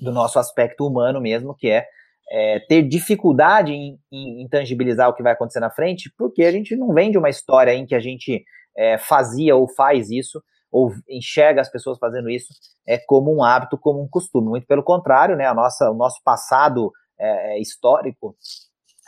[0.00, 1.86] do nosso aspecto humano mesmo, que é,
[2.30, 6.52] é ter dificuldade em, em, em, tangibilizar o que vai acontecer na frente, porque a
[6.52, 8.44] gente não vem de uma história em que a gente
[8.76, 10.42] é, fazia ou faz isso,
[10.74, 12.52] ou enxerga as pessoas fazendo isso
[12.84, 14.48] é como um hábito, como um costume.
[14.48, 15.46] Muito pelo contrário, né?
[15.46, 18.34] A nossa, o nosso passado é, é, histórico,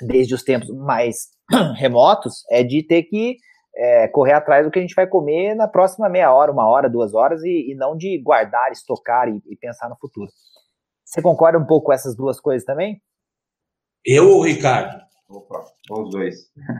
[0.07, 1.27] desde os tempos mais
[1.75, 3.37] remotos, é de ter que
[3.75, 6.89] é, correr atrás do que a gente vai comer na próxima meia hora, uma hora,
[6.89, 10.31] duas horas, e, e não de guardar, estocar e, e, pensar no futuro.
[11.05, 13.03] Você concorda um pouco com essas duas coisas também?
[14.05, 15.03] Eu, Ricardo?
[15.29, 16.37] Opa, os dois.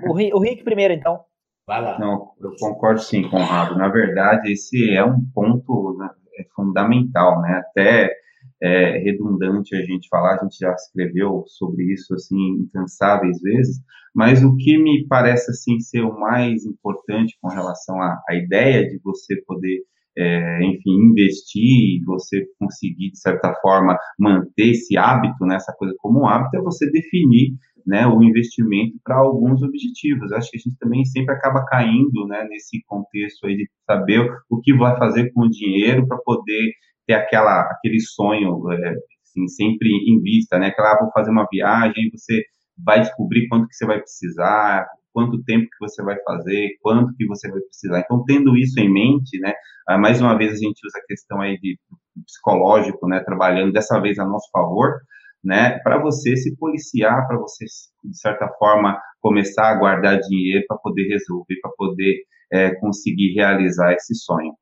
[0.09, 1.25] O, o Rick primeiro, então.
[1.67, 1.99] Vai lá.
[1.99, 3.77] Não, eu concordo sim, Conrado.
[3.77, 7.55] Na verdade, esse é um ponto né, é fundamental, né?
[7.55, 8.15] Até
[8.63, 13.79] é redundante a gente falar, a gente já escreveu sobre isso assim incansáveis vezes,
[14.15, 18.89] mas o que me parece assim ser o mais importante com relação à, à ideia
[18.89, 19.83] de você poder
[20.17, 26.23] é, enfim, investir, você conseguir, de certa forma, manter esse hábito, né, essa coisa como
[26.23, 27.53] um hábito, é você definir
[27.87, 30.33] né, o investimento para alguns objetivos.
[30.33, 34.61] Acho que a gente também sempre acaba caindo né, nesse contexto aí de saber o
[34.61, 36.73] que vai fazer com o dinheiro para poder
[37.07, 40.69] ter aquela, aquele sonho é, assim, sempre em vista, né?
[40.69, 42.43] Aquela, ah, vou fazer uma viagem, você
[42.85, 47.27] vai descobrir quanto que você vai precisar, quanto tempo que você vai fazer, quanto que
[47.27, 48.01] você vai precisar.
[48.01, 49.55] Então, tendo isso em mente, né?
[49.89, 51.79] Ah, mais uma vez a gente usa a questão aí de
[52.27, 53.21] psicológico, né?
[53.21, 55.01] Trabalhando dessa vez a nosso favor,
[55.43, 55.79] né?
[55.81, 57.65] Para você se policiar, para você
[58.05, 62.23] de certa forma começar a guardar dinheiro para poder resolver, para poder
[62.53, 64.55] é, conseguir realizar esse sonho.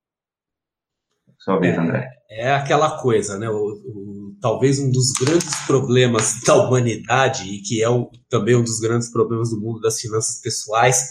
[1.39, 2.09] Sua vez, é, André.
[2.31, 3.49] É aquela coisa, né?
[3.51, 8.65] O, o, talvez um dos grandes problemas da humanidade, e que é o, também um
[8.65, 11.11] dos grandes problemas do mundo das finanças pessoais,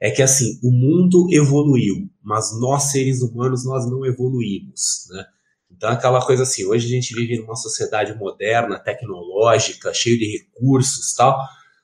[0.00, 5.24] é que assim, o mundo evoluiu, mas nós seres humanos nós não evoluímos, né?
[5.76, 11.12] Então aquela coisa assim, hoje a gente vive numa sociedade moderna, tecnológica, cheio de recursos,
[11.14, 11.38] tal,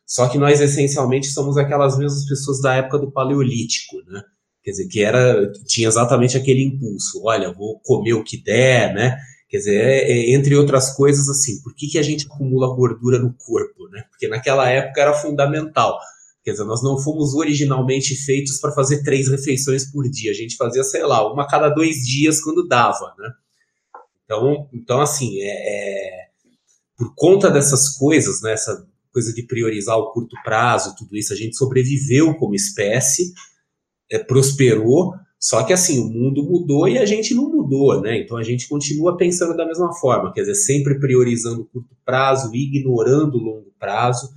[0.06, 4.22] só que nós essencialmente somos aquelas mesmas pessoas da época do paleolítico, né?
[4.62, 9.16] Quer dizer, que era tinha exatamente aquele impulso, olha, vou comer o que der, né?
[9.48, 13.18] Quer dizer, é, é, entre outras coisas, assim, por que, que a gente acumula gordura
[13.18, 14.04] no corpo, né?
[14.10, 15.98] Porque naquela época era fundamental.
[16.44, 20.30] Quer dizer, nós não fomos originalmente feitos para fazer três refeições por dia.
[20.30, 23.30] A gente fazia, sei lá, uma a cada dois dias quando dava, né?
[24.30, 26.26] Então, então assim, é, é,
[26.96, 28.52] por conta dessas coisas, né?
[28.52, 33.32] Essa coisa de priorizar o curto prazo, tudo isso, a gente sobreviveu como espécie,
[34.08, 38.20] é, prosperou, só que assim, o mundo mudou e a gente não mudou, né?
[38.20, 42.54] Então a gente continua pensando da mesma forma, quer dizer, sempre priorizando o curto prazo,
[42.54, 44.30] ignorando o longo prazo.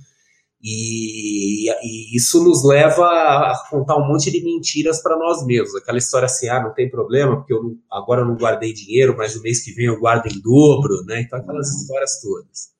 [0.66, 5.74] E, e, isso nos leva a contar um monte de mentiras para nós mesmos.
[5.76, 9.14] Aquela história assim, ah, não tem problema, porque eu não, agora eu não guardei dinheiro,
[9.14, 11.20] mas no mês que vem eu guardo em dobro, né?
[11.20, 12.72] Então aquelas histórias todas.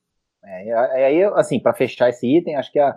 [0.43, 2.97] É, aí, assim, para fechar esse item, acho que a,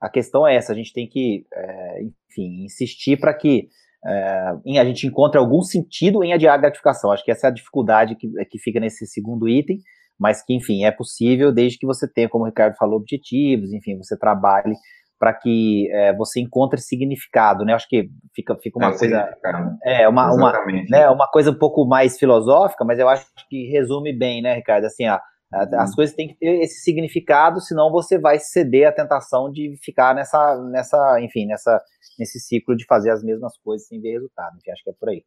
[0.00, 3.68] a questão é essa, a gente tem que, é, enfim, insistir para que
[4.06, 7.10] é, a gente encontre algum sentido em adiar a gratificação.
[7.10, 9.80] Acho que essa é a dificuldade que, que fica nesse segundo item,
[10.20, 13.96] mas que, enfim, é possível desde que você tenha, como o Ricardo falou, objetivos, enfim,
[13.96, 14.74] você trabalhe
[15.18, 17.74] para que é, você encontre significado, né?
[17.74, 19.38] Acho que fica, fica uma é, coisa,
[19.84, 20.52] é uma, uma,
[20.88, 24.84] né, uma coisa um pouco mais filosófica, mas eu acho que resume bem, né, Ricardo?
[24.84, 25.18] Assim, ó,
[25.52, 25.96] as uhum.
[25.96, 30.56] coisas têm que ter esse significado, senão você vai ceder à tentação de ficar nessa,
[30.70, 31.82] nessa, enfim, nessa,
[32.18, 34.56] nesse ciclo de fazer as mesmas coisas sem ver resultado.
[34.56, 35.22] Enfim, acho que é por aí.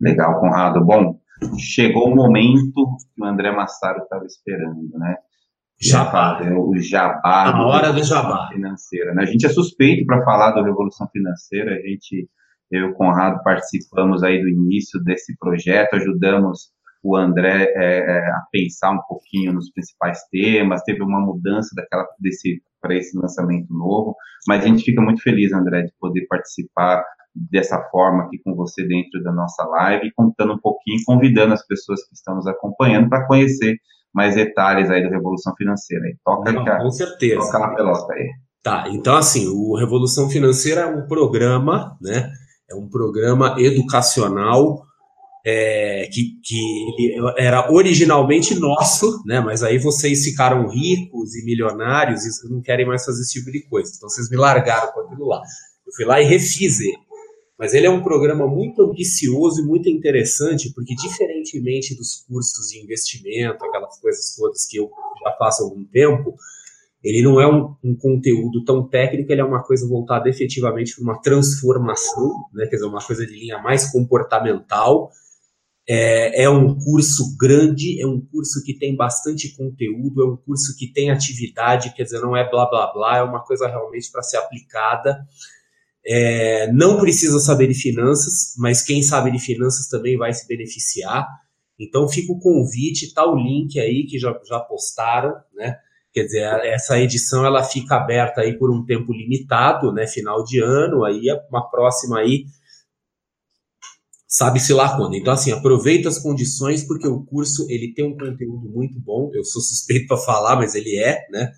[0.00, 0.84] Legal, Conrado.
[0.84, 1.18] Bom,
[1.58, 2.72] chegou o momento
[3.14, 5.16] que o André Massaro estava esperando, né?
[5.80, 6.40] Jabá.
[6.56, 7.50] O jabá.
[7.50, 8.48] A hora do jabá.
[8.52, 9.22] Financeira, né?
[9.22, 11.74] A gente é suspeito para falar da Revolução Financeira.
[11.74, 12.28] A gente,
[12.70, 16.72] eu e o Conrado participamos aí do início desse projeto, ajudamos
[17.04, 22.06] o André é, é, a pensar um pouquinho nos principais temas, teve uma mudança daquela
[22.18, 24.14] desse para esse lançamento novo,
[24.46, 27.02] mas a gente fica muito feliz, André, de poder participar
[27.34, 32.06] dessa forma aqui com você dentro da nossa live, contando um pouquinho, convidando as pessoas
[32.06, 33.76] que estão nos acompanhando para conhecer
[34.14, 36.04] mais detalhes aí da Revolução Financeira.
[36.24, 37.40] toca Não, com certeza.
[37.40, 38.30] Toca na pelota aí.
[38.62, 42.30] Tá, então assim, o Revolução Financeira é um programa, né?
[42.70, 44.84] É um programa educacional
[45.44, 49.40] é, que, que era originalmente nosso, né?
[49.40, 53.62] Mas aí vocês ficaram ricos e milionários e não querem mais fazer esse tipo de
[53.68, 53.92] coisa.
[53.94, 55.42] Então vocês me largaram com aquilo lá.
[55.86, 56.96] Eu fui lá e refiz ele.
[57.64, 62.78] Mas ele é um programa muito ambicioso e muito interessante, porque diferentemente dos cursos de
[62.78, 64.90] investimento, aquelas coisas todas que eu
[65.24, 66.34] já faço há algum tempo,
[67.02, 71.04] ele não é um, um, conteúdo tão técnico, ele é uma coisa voltada efetivamente para
[71.04, 72.66] uma transformação, né?
[72.66, 75.10] quer dizer, uma coisa de linha mais comportamental,
[75.88, 80.76] é, é, um curso grande, é um curso que tem bastante conteúdo, é um curso
[80.76, 84.22] que tem atividade, quer dizer, não é blá blá blá, é uma coisa realmente para
[84.22, 85.26] ser aplicada.
[86.06, 91.26] É, não precisa saber de finanças, mas quem sabe de finanças também vai se beneficiar.
[91.78, 95.76] Então fica o convite, tá o link aí que já, já postaram, né?
[96.12, 100.06] Quer dizer, essa edição ela fica aberta aí por um tempo limitado, né?
[100.06, 102.44] Final de ano, aí uma próxima aí
[104.34, 105.14] sabe-se lá quando.
[105.14, 109.30] Então, assim, aproveita as condições, porque o curso ele tem um conteúdo muito bom.
[109.32, 111.52] Eu sou suspeito para falar, mas ele é, né?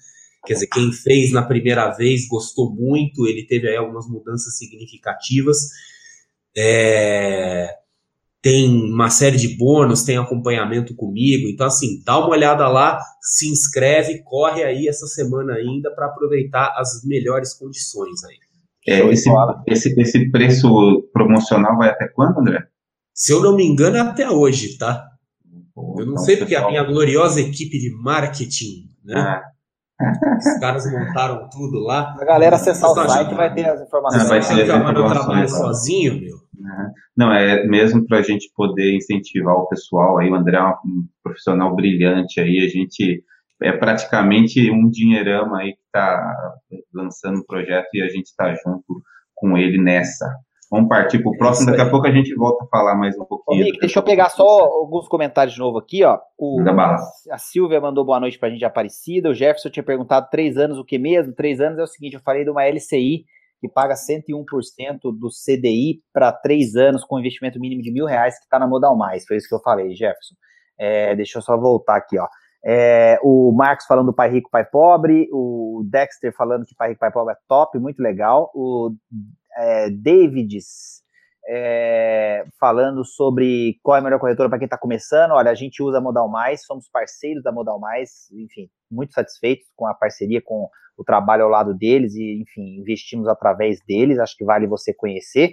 [0.47, 5.59] Quer dizer, quem fez na primeira vez gostou muito, ele teve aí algumas mudanças significativas.
[6.57, 7.69] É,
[8.41, 11.49] tem uma série de bônus, tem acompanhamento comigo.
[11.49, 16.73] Então, assim, dá uma olhada lá, se inscreve, corre aí essa semana ainda para aproveitar
[16.77, 18.37] as melhores condições aí.
[18.87, 19.29] É, esse,
[19.67, 22.63] esse, esse preço promocional vai até quando, André?
[23.13, 25.09] Se eu não me engano, é até hoje, tá?
[25.75, 26.69] Pô, eu não então, sei porque pessoal...
[26.69, 29.19] a minha gloriosa equipe de marketing, né?
[29.19, 29.43] Ah.
[29.99, 32.15] Os caras montaram tudo lá.
[32.21, 34.23] A galera acessar o site vai ter as informações.
[34.23, 36.37] Não, vai ter as informações, sozinho, meu.
[37.17, 41.07] Não, é mesmo para a gente poder incentivar o pessoal aí, o André é um
[41.23, 43.23] profissional brilhante aí, a gente
[43.63, 46.35] é praticamente um dinheirama aí que está
[46.93, 49.03] lançando o projeto e a gente está junto
[49.35, 50.27] com ele nessa.
[50.70, 53.24] Vamos partir para o próximo, daqui a pouco a gente volta a falar mais um
[53.24, 53.64] pouquinho.
[53.64, 56.18] Rick, deixa eu pegar só alguns comentários de novo aqui, ó.
[56.37, 56.61] O,
[57.31, 60.76] a Silvia mandou boa noite para a gente Aparecida, o Jefferson tinha perguntado três anos
[60.79, 61.33] o que mesmo?
[61.33, 63.24] Três anos é o seguinte, eu falei de uma LCI
[63.61, 68.44] que paga 101% do CDI para três anos com investimento mínimo de mil reais que
[68.44, 70.35] está na Modal Mais, foi isso que eu falei, Jefferson.
[70.79, 72.26] É, deixa eu só voltar aqui, ó.
[72.68, 77.00] É, o Marcos falando do Pai Rico, Pai Pobre, o Dexter falando que Pai Rico,
[77.00, 78.92] Pai Pobre é top, muito legal, o
[79.57, 81.03] é, Davids
[81.49, 85.31] é, falando sobre qual é a melhor corretora para quem está começando.
[85.31, 89.66] Olha, a gente usa a Modal Mais, somos parceiros da Modal Mais, enfim, muito satisfeitos
[89.77, 94.19] com a parceria, com o trabalho ao lado deles e, enfim, investimos através deles.
[94.19, 95.53] Acho que vale você conhecer.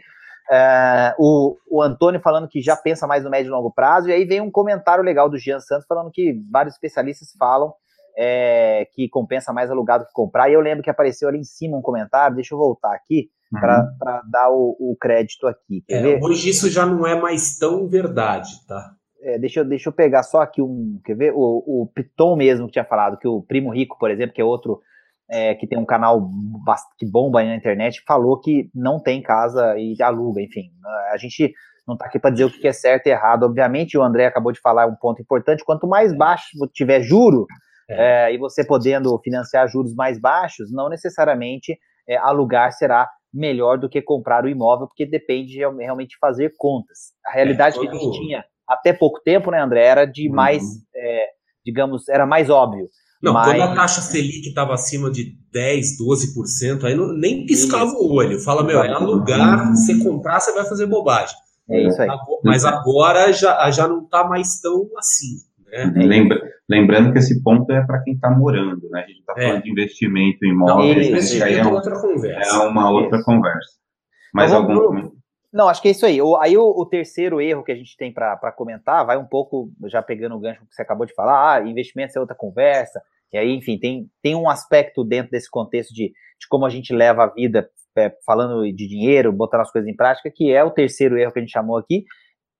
[0.51, 4.13] É, o, o Antônio falando que já pensa mais no médio e longo prazo, e
[4.13, 7.73] aí vem um comentário legal do Jean Santos falando que vários especialistas falam
[8.17, 10.49] é, que compensa mais alugar do que comprar.
[10.49, 13.29] E eu lembro que apareceu ali em cima um comentário, deixa eu voltar aqui.
[13.59, 15.83] Para dar o, o, crédito aqui.
[15.89, 18.93] É, hoje isso já não é mais tão verdade, tá?
[19.21, 20.99] É, deixa, eu, deixa eu pegar só aqui um.
[21.05, 21.33] Quer ver?
[21.33, 24.45] O, o Piton mesmo que tinha falado, que o Primo Rico, por exemplo, que é
[24.45, 24.81] outro
[25.29, 26.29] é, que tem um canal
[26.97, 30.69] que bomba aí na internet, falou que não tem casa e aluga, enfim.
[31.11, 31.53] A gente
[31.87, 33.43] não está aqui para dizer o que é certo e errado.
[33.43, 37.45] Obviamente, o André acabou de falar um ponto importante: quanto mais baixo tiver juro,
[37.89, 38.27] é.
[38.29, 43.89] É, e você podendo financiar juros mais baixos, não necessariamente é, alugar será melhor do
[43.89, 47.13] que comprar o imóvel, porque depende de realmente fazer contas.
[47.25, 50.35] A realidade que a gente tinha até pouco tempo, né, André, era de uhum.
[50.35, 50.63] mais,
[50.95, 51.25] é,
[51.65, 52.87] digamos, era mais óbvio.
[53.21, 53.47] Não, mas...
[53.47, 57.97] quando a taxa Selic estava acima de 10, 12%, aí não, nem piscava isso.
[57.97, 58.39] o olho.
[58.39, 61.35] Fala, meu, é alugar, você comprar, você vai fazer bobagem.
[61.69, 62.09] É isso aí.
[62.43, 65.37] Mas agora já, já não está mais tão assim.
[65.71, 66.05] Né?
[66.05, 69.03] Lembra, lembrando que esse ponto é para quem está morando, né?
[69.03, 69.47] A gente está é.
[69.47, 71.09] falando de investimento em imóveis.
[71.09, 72.55] Não, isso, é, é, outra conversa.
[72.55, 73.25] é uma outra isso.
[73.25, 73.71] conversa.
[74.33, 75.11] Mas então, algum.
[75.51, 76.19] Não, acho que é isso aí.
[76.21, 79.71] O, aí o, o, terceiro erro que a gente tem para comentar vai um pouco,
[79.85, 82.99] já pegando o gancho que você acabou de falar, ah, investimentos é outra conversa.
[83.31, 86.93] E aí, enfim, tem, tem um aspecto dentro desse contexto de, de como a gente
[86.93, 90.71] leva a vida é, falando de dinheiro, botando as coisas em prática, que é o
[90.71, 92.03] terceiro erro que a gente chamou aqui,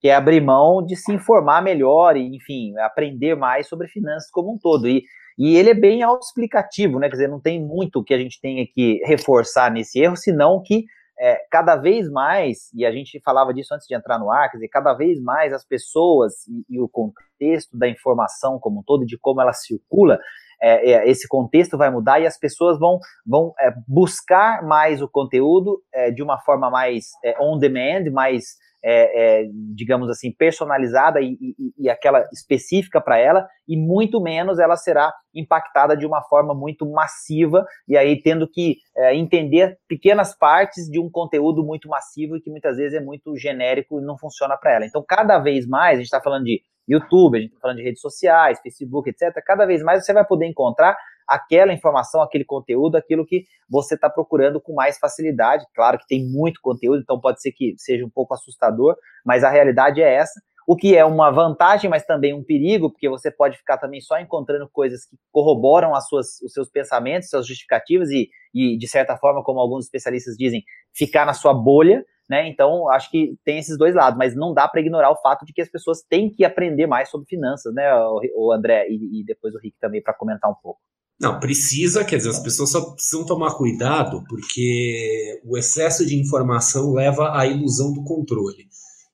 [0.04, 4.54] que é abrir mão de se informar melhor e, enfim, aprender mais sobre finanças como
[4.54, 4.86] um todo.
[4.86, 5.02] E,
[5.40, 7.08] e ele é bem autoexplicativo, né?
[7.08, 10.84] Quer dizer, não tem muito que a gente tenha que reforçar nesse erro, senão que
[11.18, 14.58] é, cada vez mais, e a gente falava disso antes de entrar no ar, quer
[14.58, 19.06] dizer, cada vez mais as pessoas e, e o contexto da informação como um todo,
[19.06, 20.20] de como ela circula,
[20.62, 25.08] é, é, esse contexto vai mudar e as pessoas vão, vão é, buscar mais o
[25.08, 31.22] conteúdo é, de uma forma mais é, on demand, mais é, é, digamos assim, personalizada
[31.22, 36.22] e, e, e aquela específica para ela, e muito menos ela será impactada de uma
[36.24, 41.88] forma muito massiva, e aí tendo que é, entender pequenas partes de um conteúdo muito
[41.88, 44.86] massivo e que muitas vezes é muito genérico e não funciona para ela.
[44.86, 47.84] Então, cada vez mais, a gente está falando de YouTube, a gente está falando de
[47.84, 52.96] redes sociais, Facebook, etc., cada vez mais você vai poder encontrar aquela informação, aquele conteúdo,
[52.96, 55.66] aquilo que você está procurando com mais facilidade.
[55.74, 59.50] Claro que tem muito conteúdo, então pode ser que seja um pouco assustador, mas a
[59.50, 60.40] realidade é essa.
[60.66, 64.18] O que é uma vantagem, mas também um perigo, porque você pode ficar também só
[64.20, 69.18] encontrando coisas que corroboram as suas, os seus pensamentos, suas justificativas e, e, de certa
[69.18, 72.48] forma, como alguns especialistas dizem, ficar na sua bolha, né?
[72.48, 75.52] Então, acho que tem esses dois lados, mas não dá para ignorar o fato de
[75.52, 77.94] que as pessoas têm que aprender mais sobre finanças, né,
[78.36, 80.80] o, André e, e depois o Rick também para comentar um pouco.
[81.20, 86.94] Não, precisa, quer dizer, as pessoas só precisam tomar cuidado porque o excesso de informação
[86.94, 88.68] leva à ilusão do controle.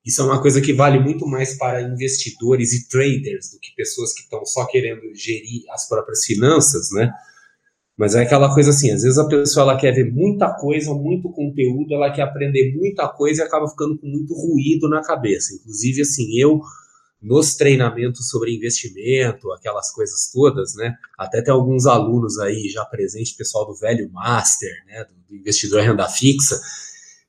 [0.05, 4.13] Isso é uma coisa que vale muito mais para investidores e traders do que pessoas
[4.13, 7.11] que estão só querendo gerir as próprias finanças, né?
[7.97, 11.29] Mas é aquela coisa assim, às vezes a pessoa ela quer ver muita coisa, muito
[11.29, 15.53] conteúdo, ela quer aprender muita coisa e acaba ficando com muito ruído na cabeça.
[15.53, 16.61] Inclusive, assim, eu
[17.21, 20.95] nos treinamentos sobre investimento, aquelas coisas todas, né?
[21.17, 25.05] Até tem alguns alunos aí já presentes, pessoal do velho master, né?
[25.27, 26.59] Do investidor renda fixa,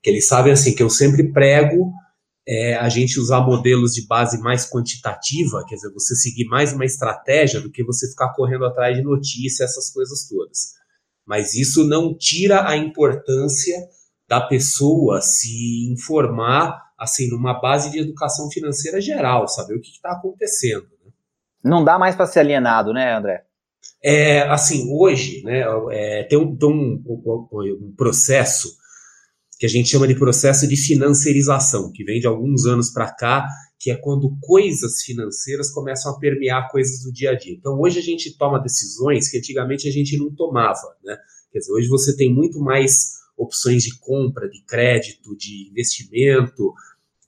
[0.03, 1.93] que eles sabem assim que eu sempre prego
[2.47, 6.85] é, a gente usar modelos de base mais quantitativa, quer dizer, você seguir mais uma
[6.85, 10.75] estratégia do que você ficar correndo atrás de notícia, essas coisas todas.
[11.27, 13.77] Mas isso não tira a importância
[14.29, 20.13] da pessoa se informar assim numa base de educação financeira geral, saber o que está
[20.13, 20.87] acontecendo.
[21.05, 21.11] Né?
[21.65, 23.45] Não dá mais para ser alienado, né, André?
[24.05, 28.69] É, assim, hoje, né, é, tem, um, tem um, um, processo
[29.59, 33.47] que a gente chama de processo de financiarização, que vem de alguns anos para cá,
[33.79, 37.55] que é quando coisas financeiras começam a permear coisas do dia a dia.
[37.55, 41.17] Então, hoje a gente toma decisões que antigamente a gente não tomava, né?
[41.53, 46.75] Quer dizer, hoje você tem muito mais opções de compra, de crédito, de investimento.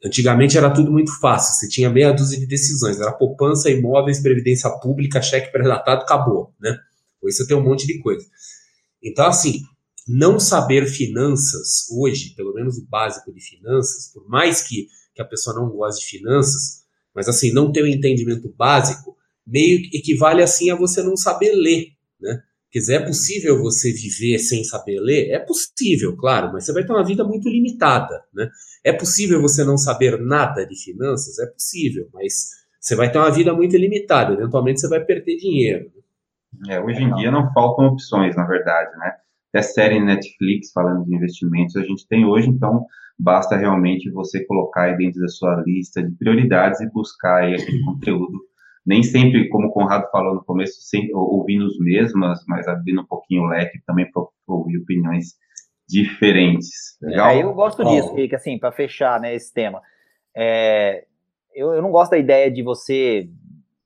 [0.04, 4.68] Antigamente era tudo muito fácil, você tinha meia dúzia de decisões, era poupança, imóveis, previdência
[4.80, 6.76] pública, cheque pré-datado, acabou, né?
[7.22, 8.26] Hoje você tem um monte de coisa.
[9.00, 9.62] Então, assim,
[10.08, 15.24] não saber finanças hoje, pelo menos o básico de finanças, por mais que, que a
[15.24, 16.82] pessoa não goste de finanças,
[17.14, 21.16] mas assim, não ter o um entendimento básico, meio que equivale assim a você não
[21.16, 22.42] saber ler, né?
[22.72, 25.28] Quer dizer, é possível você viver sem saber ler?
[25.30, 28.48] É possível, claro, mas você vai ter uma vida muito limitada, né?
[28.82, 31.38] É possível você não saber nada de finanças?
[31.38, 32.48] É possível, mas
[32.80, 35.92] você vai ter uma vida muito limitada, eventualmente você vai perder dinheiro.
[36.66, 39.16] É, hoje em dia não faltam opções, na verdade, né?
[39.50, 42.86] Até série Netflix falando de investimentos a gente tem hoje, então
[43.18, 47.84] basta realmente você colocar aí dentro da sua lista de prioridades e buscar aí aquele
[47.84, 48.40] conteúdo
[48.84, 53.06] nem sempre, como o Conrado falou no começo, sempre ouvindo os mesmos, mas abrindo um
[53.06, 55.34] pouquinho o leque também para ouvir opiniões
[55.88, 56.98] diferentes.
[57.00, 57.28] Legal?
[57.28, 59.80] É, eu gosto disso, Rick, assim, para fechar né, esse tema.
[60.36, 61.04] É,
[61.54, 63.28] eu, eu não gosto da ideia de você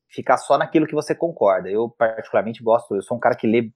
[0.08, 1.68] ficar só naquilo que você concorda.
[1.68, 3.70] Eu, particularmente, gosto, eu sou um cara que lê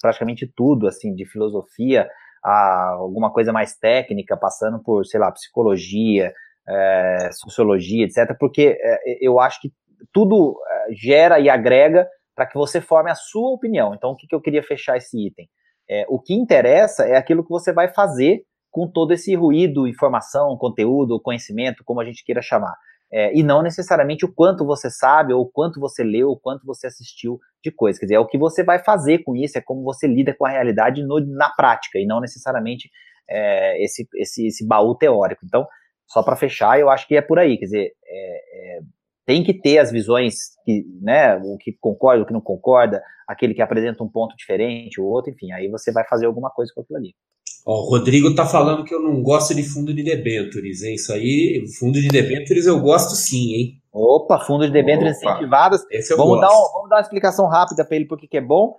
[0.00, 2.08] praticamente tudo, assim, de filosofia
[2.42, 6.32] a alguma coisa mais técnica, passando por, sei lá, psicologia,
[6.66, 9.72] é, sociologia, etc., porque é, eu acho que
[10.12, 13.94] tudo uh, gera e agrega para que você forme a sua opinião.
[13.94, 15.48] Então, o que, que eu queria fechar esse item?
[15.90, 20.56] É, o que interessa é aquilo que você vai fazer com todo esse ruído, informação,
[20.56, 22.74] conteúdo, conhecimento, como a gente queira chamar.
[23.10, 26.38] É, e não necessariamente o quanto você sabe, ou o quanto você leu, ou o
[26.38, 27.98] quanto você assistiu de coisa.
[27.98, 30.46] Quer dizer, é o que você vai fazer com isso, é como você lida com
[30.46, 32.90] a realidade no, na prática, e não necessariamente
[33.28, 35.44] é, esse, esse, esse baú teórico.
[35.44, 35.66] Então,
[36.06, 37.56] só para fechar, eu acho que é por aí.
[37.56, 38.80] Quer dizer, é, é
[39.28, 43.52] tem que ter as visões que, né, o que concorda, o que não concorda, aquele
[43.52, 46.80] que apresenta um ponto diferente, o outro, enfim, aí você vai fazer alguma coisa com
[46.80, 47.14] aquilo ali.
[47.66, 50.94] Ó, o Rodrigo tá falando que eu não gosto de fundo de debentures, hein?
[50.94, 53.82] Isso aí, fundo de debentures eu gosto sim, hein?
[53.92, 55.84] Opa, fundo de debentures incentivadas.
[56.16, 56.40] Vamos, gosto.
[56.40, 58.76] Dar um, vamos dar uma explicação rápida para ele porque que é bom.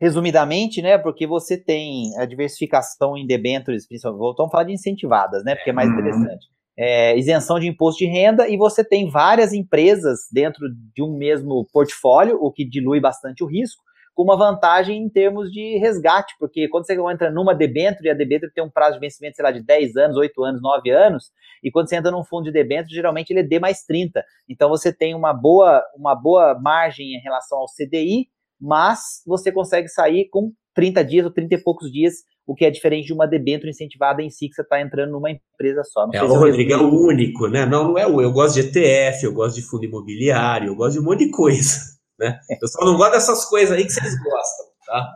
[0.00, 0.96] Resumidamente, né?
[0.96, 5.54] Porque você tem a diversificação em debentures, principalmente, vamos falar de incentivadas, né?
[5.54, 5.98] Porque é mais uhum.
[5.98, 11.16] interessante é, isenção de imposto de renda e você tem várias empresas dentro de um
[11.16, 13.82] mesmo portfólio, o que dilui bastante o risco,
[14.14, 18.14] com uma vantagem em termos de resgate, porque quando você entra numa debênture, e a
[18.14, 21.32] debênture tem um prazo de vencimento, sei lá, de 10 anos, 8 anos, 9 anos,
[21.62, 24.24] e quando você entra num fundo de debênture, geralmente ele é D mais 30.
[24.48, 28.28] Então você tem uma boa, uma boa margem em relação ao CDI,
[28.60, 32.70] mas você consegue sair com 30 dias ou 30 e poucos dias o que é
[32.70, 36.06] diferente de uma debênture incentivada em si, que você está entrando numa empresa só.
[36.12, 37.64] é, o Rodrigo é o único, né?
[37.64, 38.20] Não, não é o.
[38.20, 41.30] Eu gosto de ETF, eu gosto de fundo imobiliário, eu gosto de um monte de
[41.30, 41.78] coisa,
[42.18, 42.38] né?
[42.60, 45.12] Eu só não gosto dessas coisas aí que vocês gostam, tá?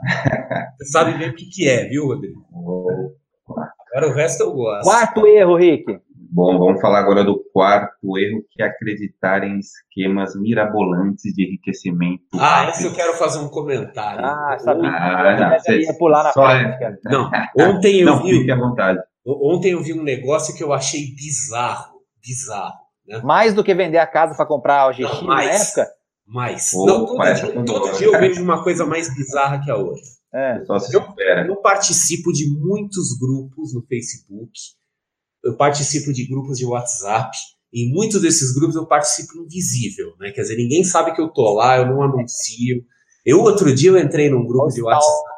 [0.78, 2.40] Você sabe bem o que, que é, viu, Rodrigo?
[3.92, 4.84] Agora o resto eu gosto.
[4.84, 5.84] Quarto erro, Rick.
[6.30, 12.22] Bom, vamos falar agora do quarto erro, que é acreditar em esquemas mirabolantes de enriquecimento.
[12.34, 14.24] Ah, isso eu quero fazer um comentário.
[14.24, 14.88] Ah, sabia.
[14.88, 16.96] Ah, não, você, ia pular na frente, é...
[17.11, 17.28] Não,
[17.59, 18.38] ontem eu não, vi.
[18.38, 19.00] Fique à vontade.
[19.26, 21.98] Ontem eu vi um negócio que eu achei bizarro.
[22.24, 22.78] Bizarro.
[23.09, 23.20] Né?
[23.24, 25.88] Mais do que vender a casa para comprar o GX na época?
[26.24, 26.70] Mais.
[26.74, 30.00] Oh, não, todo, dia, todo dia eu vejo uma coisa mais bizarra que a outra.
[30.32, 30.59] É.
[30.92, 34.52] Eu, eu participo de muitos grupos no Facebook
[35.49, 37.36] eu participo de grupos de WhatsApp.
[37.72, 40.30] Em muitos desses grupos eu participo invisível, né?
[40.30, 42.84] Quer dizer, ninguém sabe que eu tô lá, eu não anuncio.
[43.24, 45.28] Eu outro dia eu entrei num grupo de WhatsApp.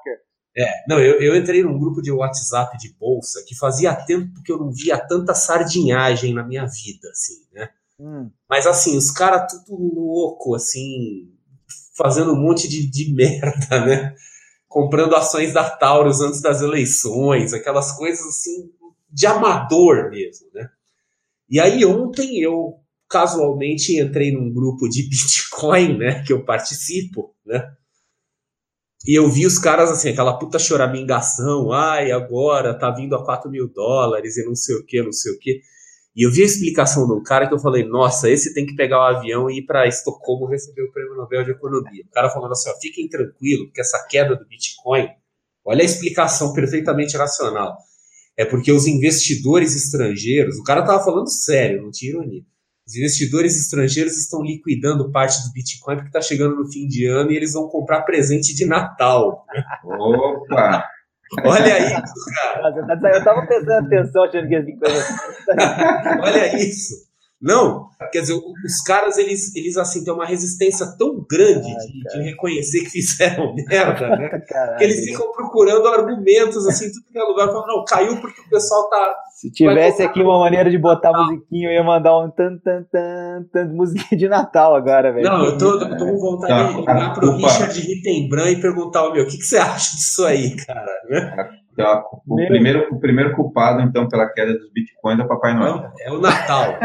[0.56, 4.50] É, não, eu, eu entrei num grupo de WhatsApp de bolsa que fazia tempo que
[4.50, 7.70] eu não via tanta sardinhagem na minha vida, assim, né?
[7.98, 8.30] Hum.
[8.48, 11.32] Mas assim, os caras tudo louco, assim,
[11.96, 14.14] fazendo um monte de, de merda, né?
[14.66, 18.70] Comprando ações da Taurus antes das eleições, aquelas coisas assim
[19.12, 20.68] de amador mesmo, né?
[21.48, 22.74] E aí ontem eu
[23.08, 27.74] casualmente entrei num grupo de Bitcoin, né, que eu participo, né,
[29.06, 33.50] e eu vi os caras assim, aquela puta choramingação, ai, agora tá vindo a 4
[33.50, 35.62] mil dólares e não sei o que, não sei o que.
[36.14, 38.98] E eu vi a explicação um cara que eu falei, nossa, esse tem que pegar
[38.98, 42.04] o avião e ir para Estocolmo receber o prêmio Nobel de Economia.
[42.04, 45.08] O cara falando assim, ó, fiquem tranquilos, porque essa queda do Bitcoin,
[45.64, 47.78] olha a explicação perfeitamente racional.
[48.40, 52.40] É porque os investidores estrangeiros, o cara tava falando sério, não tinha ironia.
[52.88, 57.30] Os investidores estrangeiros estão liquidando parte do Bitcoin porque está chegando no fim de ano
[57.30, 59.44] e eles vão comprar presente de Natal.
[59.84, 60.88] Opa!
[61.44, 63.14] Olha isso, cara.
[63.14, 65.14] Eu tava prestando atenção, achando que ia vir coisa assim.
[66.22, 67.09] Olha isso.
[67.40, 72.02] Não, quer dizer, os caras, eles, eles assim, têm uma resistência tão grande Ai, de,
[72.02, 74.28] de, reconhecer que fizeram merda, né?
[74.46, 77.46] Caralho, que eles ficam procurando argumentos, assim, tudo que é lugar.
[77.46, 79.14] Falam, não, caiu porque o pessoal tá.
[79.32, 83.46] Se tivesse aqui uma maneira de botar musiquinha, eu ia mandar um tan, tan, tan,
[83.50, 85.26] tan musiquinha de Natal agora, velho.
[85.26, 89.24] Não, eu tô, tô com vontade tá, de ligar pro Richard Rittenbrand e perguntar, meu,
[89.24, 90.92] o que, que você acha disso aí, cara?
[91.08, 91.50] Né?
[91.72, 95.90] Então, o, primeiro, o primeiro culpado, então, pela queda dos bitcoins é o Papai Noel.
[96.00, 96.78] É o Natal.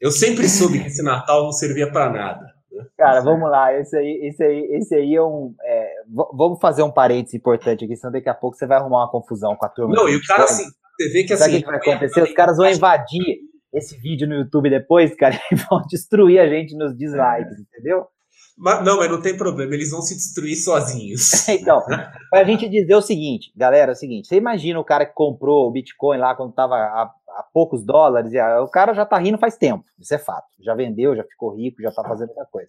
[0.00, 2.40] Eu sempre soube que esse Natal não servia para nada.
[2.70, 2.84] Né?
[2.96, 3.72] Cara, vamos lá.
[3.78, 5.54] Esse aí, esse aí, esse aí é um.
[5.62, 5.88] É,
[6.34, 9.56] vamos fazer um parênteses importante aqui, senão daqui a pouco você vai arrumar uma confusão
[9.56, 9.94] com a turma.
[9.94, 10.64] Não, e o cara assim,
[10.98, 11.44] você vê que assim.
[11.44, 12.22] Sabe o que vai acontecer?
[12.22, 13.40] Os caras vão invadir
[13.72, 18.06] esse vídeo no YouTube depois, cara, e vão destruir a gente nos dislikes, entendeu?
[18.58, 21.46] Mas, não, mas não tem problema, eles vão se destruir sozinhos.
[21.48, 21.82] então,
[22.30, 25.12] para a gente dizer o seguinte, galera, é o seguinte: você imagina o cara que
[25.12, 29.18] comprou o Bitcoin lá quando estava a a poucos dólares, e o cara já tá
[29.18, 30.46] rindo faz tempo, isso é fato.
[30.60, 32.68] Já vendeu, já ficou rico, já tá fazendo outra coisa.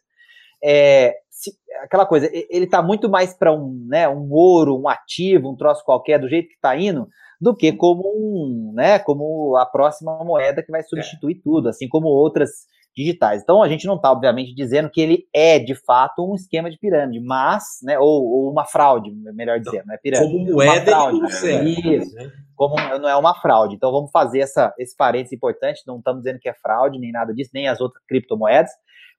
[0.63, 1.51] É, se,
[1.83, 5.83] aquela coisa, ele tá muito mais para um, né, um ouro, um ativo, um troço
[5.85, 7.07] qualquer, do jeito que tá indo,
[7.39, 11.41] do que como um, né, como a próxima moeda que vai substituir é.
[11.43, 12.49] tudo, assim como outras
[12.97, 13.43] digitais.
[13.43, 16.79] Então a gente não está, obviamente, dizendo que ele é de fato um esquema de
[16.79, 20.33] pirâmide, mas, né, ou, ou uma fraude, melhor dizendo, não é pirâmide.
[20.33, 22.31] Como moeda, fraude, serve, Isso, né?
[22.55, 23.75] como não é uma fraude.
[23.75, 27.31] Então vamos fazer essa, esse parênteses importante, não estamos dizendo que é fraude, nem nada
[27.33, 28.71] disso, nem as outras criptomoedas,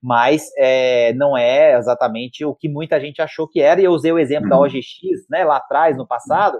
[0.03, 4.11] mas é, não é exatamente o que muita gente achou que era, e eu usei
[4.11, 4.65] o exemplo da uhum.
[4.65, 6.59] OGX, né, lá atrás, no passado,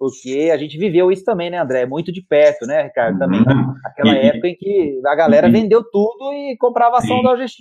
[0.00, 1.84] porque a gente viveu isso também, né, André?
[1.84, 3.18] Muito de perto, né, Ricardo?
[3.18, 3.40] Também.
[3.40, 3.74] Uhum.
[3.84, 7.52] Aquela e, época em que a galera e, vendeu tudo e comprava ação da OGX.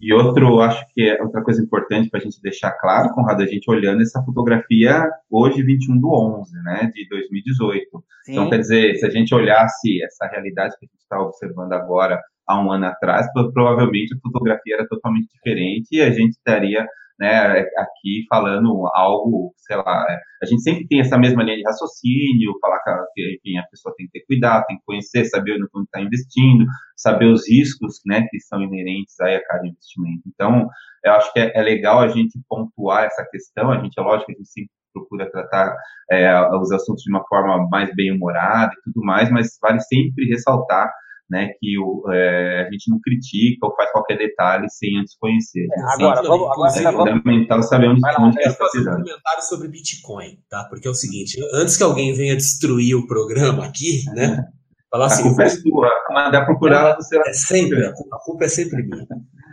[0.00, 3.46] E outro, acho que é outra coisa importante para a gente deixar claro, Conrado, a
[3.46, 7.86] gente olhando essa fotografia hoje, 21 do 11, né, de 2018.
[8.24, 8.32] Sim.
[8.32, 12.20] Então, quer dizer, se a gente olhasse essa realidade que a gente está observando agora
[12.48, 16.84] há um ano atrás, provavelmente a fotografia era totalmente diferente e a gente estaria
[17.18, 21.64] né, aqui falando algo, sei lá, é, a gente sempre tem essa mesma linha de
[21.64, 22.78] raciocínio, falar
[23.14, 26.64] que enfim, a pessoa tem que ter cuidado, tem que conhecer, saber no está investindo,
[26.96, 30.22] saber os riscos, né, que são inerentes aí a cada investimento.
[30.26, 30.68] Então,
[31.04, 34.30] eu acho que é, é legal a gente pontuar essa questão, a gente, é lógico
[34.30, 35.76] a gente sempre procura tratar
[36.10, 40.90] é, os assuntos de uma forma mais bem-humorada e tudo mais, mas vale sempre ressaltar
[41.28, 45.66] né, que o, é, a gente não critica ou faz qualquer detalhe sem antes conhecer.
[45.70, 49.68] É, agora, vamos, agora é fundamental saber onde, lá, onde está fazer um comentário sobre
[49.68, 50.64] Bitcoin, tá?
[50.70, 54.44] Porque é o seguinte, antes que alguém venha destruir o programa aqui, né?
[54.90, 58.44] Falar assim, a culpa é sua, mandar procurar, você é sempre, a culpa, a culpa
[58.44, 59.06] é sempre minha.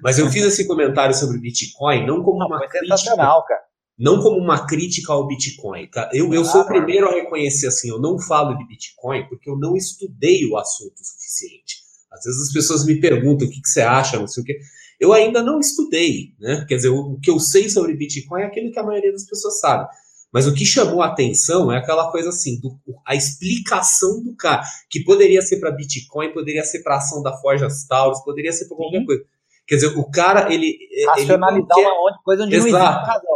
[0.03, 3.15] Mas eu fiz esse comentário sobre Bitcoin não como uma crítica,
[3.47, 5.87] cara não como uma crítica ao Bitcoin.
[5.89, 6.09] Tá?
[6.13, 9.57] Eu, eu sou o primeiro a reconhecer assim, eu não falo de Bitcoin porque eu
[9.57, 11.83] não estudei o assunto o suficiente.
[12.11, 14.59] Às vezes as pessoas me perguntam o que, que você acha, não sei o quê.
[14.99, 16.65] Eu ainda não estudei, né?
[16.67, 19.59] Quer dizer, o, que eu sei sobre Bitcoin é aquilo que a maioria das pessoas
[19.59, 19.87] sabe.
[20.31, 24.63] Mas o que chamou a atenção é aquela coisa assim, do, a explicação do cara,
[24.89, 28.77] que poderia ser para Bitcoin, poderia ser para ação da Forja Taurus, poderia ser para
[28.77, 29.23] qualquer coisa.
[29.67, 30.77] Quer dizer, o cara, ele.
[31.07, 32.71] Racionalizar ele uma coisa onde Exato.
[32.71, 33.32] não existe razão.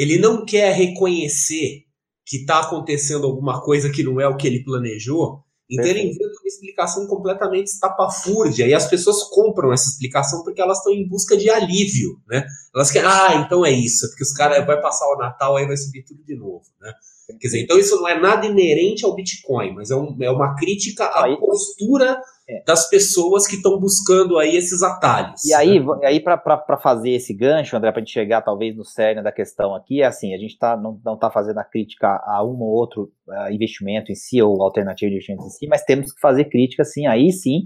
[0.00, 1.84] Ele não quer reconhecer
[2.24, 5.44] que está acontecendo alguma coisa que não é o que ele planejou.
[5.70, 10.78] Então ele inventa uma explicação completamente estapafúrdia e as pessoas compram essa explicação porque elas
[10.78, 12.46] estão em busca de alívio, né?
[12.74, 15.66] Elas querem, ah, então é isso, é porque os caras vai passar o Natal aí
[15.66, 16.92] vai subir tudo de novo, né?
[17.38, 20.54] Quer dizer, então isso não é nada inerente ao Bitcoin, mas é, um, é uma
[20.56, 22.62] crítica à postura é.
[22.64, 25.44] das pessoas que estão buscando aí esses atalhos.
[25.44, 26.06] E aí, né?
[26.06, 29.74] aí para fazer esse gancho, André, para a gente chegar talvez no cerne da questão
[29.74, 33.10] aqui, é assim, a gente tá, não está fazendo a crítica a um ou outro
[33.28, 36.84] uh, investimento em si, ou alternativa de investimento em si, mas temos que fazer crítica,
[36.84, 37.62] sim, aí sim,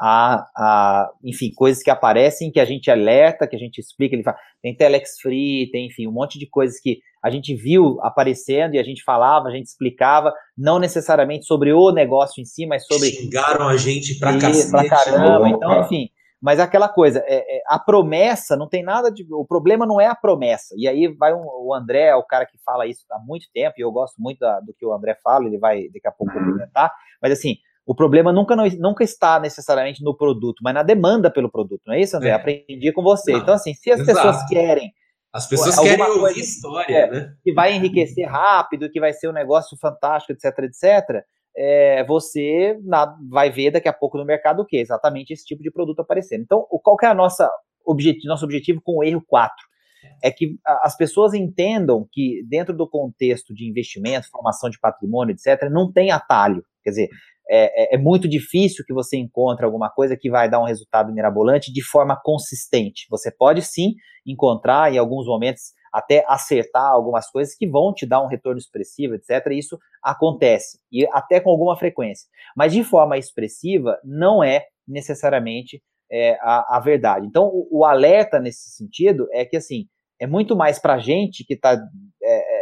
[0.00, 4.24] a, a, enfim, coisas que aparecem, que a gente alerta, que a gente explica, ele
[4.24, 8.74] fala, tem Telex Free, tem, enfim, um monte de coisas que a gente viu aparecendo
[8.74, 12.86] e a gente falava, a gente explicava, não necessariamente sobre o negócio em si, mas
[12.86, 13.10] sobre...
[13.10, 16.08] Xingaram a gente pra, cacete, pra caramba, então, enfim,
[16.42, 19.24] Mas aquela coisa, é, é, a promessa não tem nada de.
[19.30, 20.74] O problema não é a promessa.
[20.76, 23.80] E aí vai um, o André, o cara que fala isso há muito tempo, e
[23.80, 26.90] eu gosto muito da, do que o André fala, ele vai daqui a pouco complementar.
[27.22, 31.48] Mas assim, o problema nunca, não, nunca está necessariamente no produto, mas na demanda pelo
[31.48, 32.30] produto, não é isso, André?
[32.30, 32.32] É.
[32.32, 33.32] Aprendi com você.
[33.32, 34.18] Não, então, assim, se as exato.
[34.18, 34.92] pessoas querem.
[35.32, 37.34] As pessoas querem ouvir história, é, né?
[37.42, 41.24] Que vai enriquecer rápido, que vai ser um negócio fantástico, etc, etc.
[41.56, 44.76] É, você na, vai ver daqui a pouco no mercado o que?
[44.76, 46.42] Exatamente esse tipo de produto aparecendo.
[46.42, 47.50] Então, qual que é a nossa
[47.86, 49.54] objetivo, nosso objetivo com o erro 4?
[50.22, 55.70] É que as pessoas entendam que dentro do contexto de investimento, formação de patrimônio, etc.,
[55.70, 56.62] não tem atalho.
[56.82, 57.08] Quer dizer,
[57.48, 61.12] é, é, é, muito difícil que você encontre alguma coisa que vai dar um resultado
[61.12, 63.06] mirabolante de forma consistente.
[63.10, 63.94] Você pode sim
[64.26, 69.14] encontrar em alguns momentos até acertar algumas coisas que vão te dar um retorno expressivo,
[69.14, 69.46] etc.
[69.52, 72.26] Isso acontece, e até com alguma frequência.
[72.56, 77.26] Mas de forma expressiva, não é necessariamente é, a, a, verdade.
[77.26, 79.86] Então, o, o, alerta nesse sentido é que, assim,
[80.20, 81.78] é muito mais para gente que está é,
[82.22, 82.61] é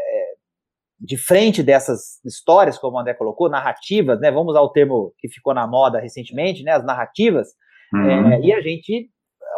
[1.01, 4.31] de frente dessas histórias, como o André colocou, narrativas, né?
[4.31, 6.73] Vamos usar o termo que ficou na moda recentemente, né?
[6.73, 7.49] As narrativas,
[7.93, 8.33] uhum.
[8.33, 9.09] é, e a gente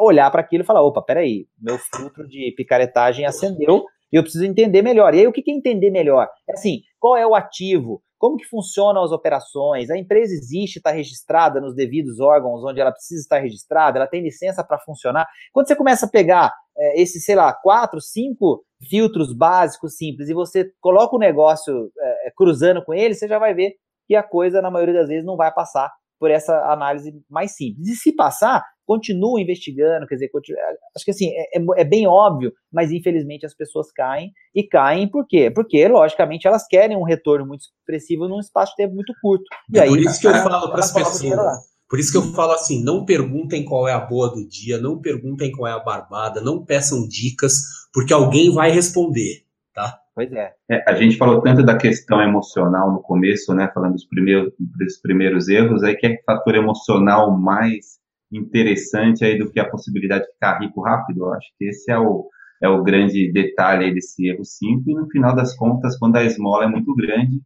[0.00, 4.44] olhar para aquilo e falar, opa, peraí, meu filtro de picaretagem acendeu e eu preciso
[4.44, 5.14] entender melhor.
[5.14, 6.28] E aí, o que é entender melhor?
[6.48, 8.02] É assim, qual é o ativo?
[8.18, 9.90] Como que funcionam as operações?
[9.90, 14.22] A empresa existe, está registrada nos devidos órgãos onde ela precisa estar registrada, ela tem
[14.22, 15.26] licença para funcionar.
[15.52, 20.34] Quando você começa a pegar é, esses, sei lá, quatro, cinco filtros básicos, simples, e
[20.34, 23.72] você coloca o negócio é, é, cruzando com ele, você já vai ver
[24.06, 27.88] que a coisa, na maioria das vezes, não vai passar por essa análise mais simples.
[27.88, 30.60] E se passar, continua investigando, quer dizer, continua,
[30.94, 35.08] acho que assim, é, é, é, bem óbvio, mas infelizmente as pessoas caem, e caem
[35.08, 35.50] por quê?
[35.50, 39.44] Porque, logicamente, elas querem um retorno muito expressivo num espaço de tempo muito curto.
[39.72, 42.32] E é aí, por isso que eu falo para as pessoas, por isso que eu
[42.32, 45.78] falo assim: não perguntem qual é a boa do dia, não perguntem qual é a
[45.78, 47.60] barbada, não peçam dicas,
[47.92, 49.42] porque alguém vai responder,
[49.74, 49.98] tá?
[50.14, 50.54] Pois é.
[50.70, 50.90] é.
[50.90, 53.70] A gente falou tanto da questão emocional no começo, né?
[53.74, 57.98] Falando dos primeiros, dos primeiros erros, aí que é fator emocional mais
[58.32, 61.24] interessante aí do que a possibilidade de ficar rico rápido.
[61.24, 62.26] Eu acho que esse é o,
[62.62, 64.86] é o grande detalhe aí desse erro simples.
[64.86, 67.42] E no final das contas, quando a esmola é muito grande,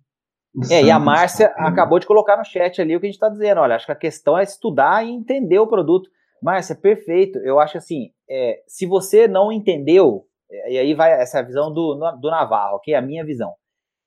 [0.71, 3.29] é, e a Márcia acabou de colocar no chat ali o que a gente está
[3.29, 3.61] dizendo.
[3.61, 6.09] Olha, acho que a questão é estudar e entender o produto.
[6.43, 7.39] Márcia, perfeito.
[7.41, 11.95] Eu acho assim, é, se você não entendeu, é, e aí vai essa visão do,
[12.21, 12.95] do Navarro, ok?
[12.95, 13.53] A minha visão.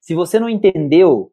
[0.02, 1.32] Se você não entendeu,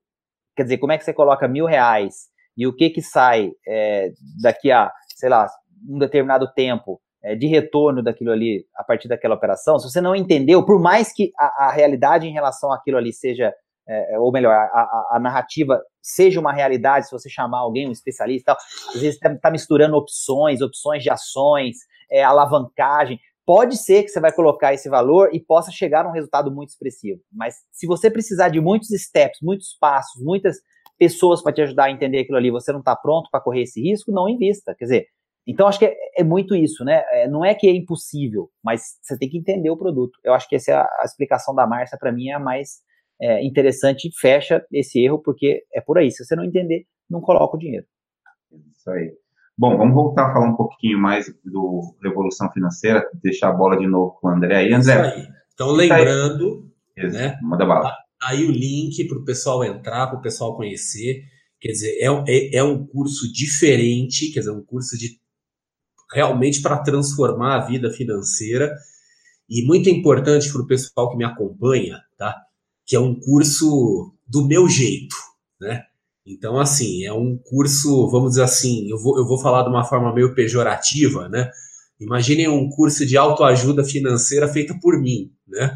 [0.54, 4.10] quer dizer, como é que você coloca mil reais e o que que sai é,
[4.42, 5.48] daqui a, sei lá,
[5.88, 10.14] um determinado tempo é, de retorno daquilo ali a partir daquela operação, se você não
[10.14, 13.52] entendeu, por mais que a, a realidade em relação àquilo ali seja
[13.88, 17.88] é, é, ou melhor, a, a, a, narrativa seja uma realidade, se você chamar alguém,
[17.88, 18.56] um especialista, tal,
[18.94, 21.76] às vezes está tá misturando opções, opções de ações,
[22.10, 23.18] é, alavancagem.
[23.44, 26.70] Pode ser que você vai colocar esse valor e possa chegar a um resultado muito
[26.70, 27.20] expressivo.
[27.32, 30.56] Mas se você precisar de muitos steps, muitos passos, muitas
[30.98, 33.80] pessoas para te ajudar a entender aquilo ali, você não está pronto para correr esse
[33.80, 34.74] risco, não invista.
[34.76, 35.06] Quer dizer,
[35.46, 37.04] então acho que é, é muito isso, né?
[37.10, 40.18] É, não é que é impossível, mas você tem que entender o produto.
[40.24, 42.80] Eu acho que essa é a, a explicação da Márcia, para mim, é a mais
[43.20, 46.10] é, interessante, fecha esse erro, porque é por aí.
[46.10, 47.86] Se você não entender, não coloca o dinheiro.
[48.70, 49.12] Isso aí.
[49.58, 53.86] Bom, vamos voltar a falar um pouquinho mais do Revolução Financeira, deixar a bola de
[53.86, 54.72] novo com o André aí.
[54.72, 54.78] André.
[54.78, 55.28] Isso aí.
[55.54, 57.10] Então, lembrando, aí.
[57.10, 57.38] né?
[57.42, 57.90] Manda bala.
[57.90, 61.24] Tá aí o link para o pessoal entrar, para o pessoal conhecer.
[61.58, 65.18] Quer dizer, é, é, é um curso diferente, quer dizer, um curso de
[66.12, 68.74] realmente para transformar a vida financeira.
[69.48, 72.36] E muito importante para o pessoal que me acompanha, tá?
[72.86, 75.16] Que é um curso do meu jeito,
[75.60, 75.82] né?
[76.26, 79.84] Então, assim, é um curso, vamos dizer assim, eu vou, eu vou falar de uma
[79.84, 81.50] forma meio pejorativa, né?
[82.00, 85.72] Imaginem um curso de autoajuda financeira feito por mim, né?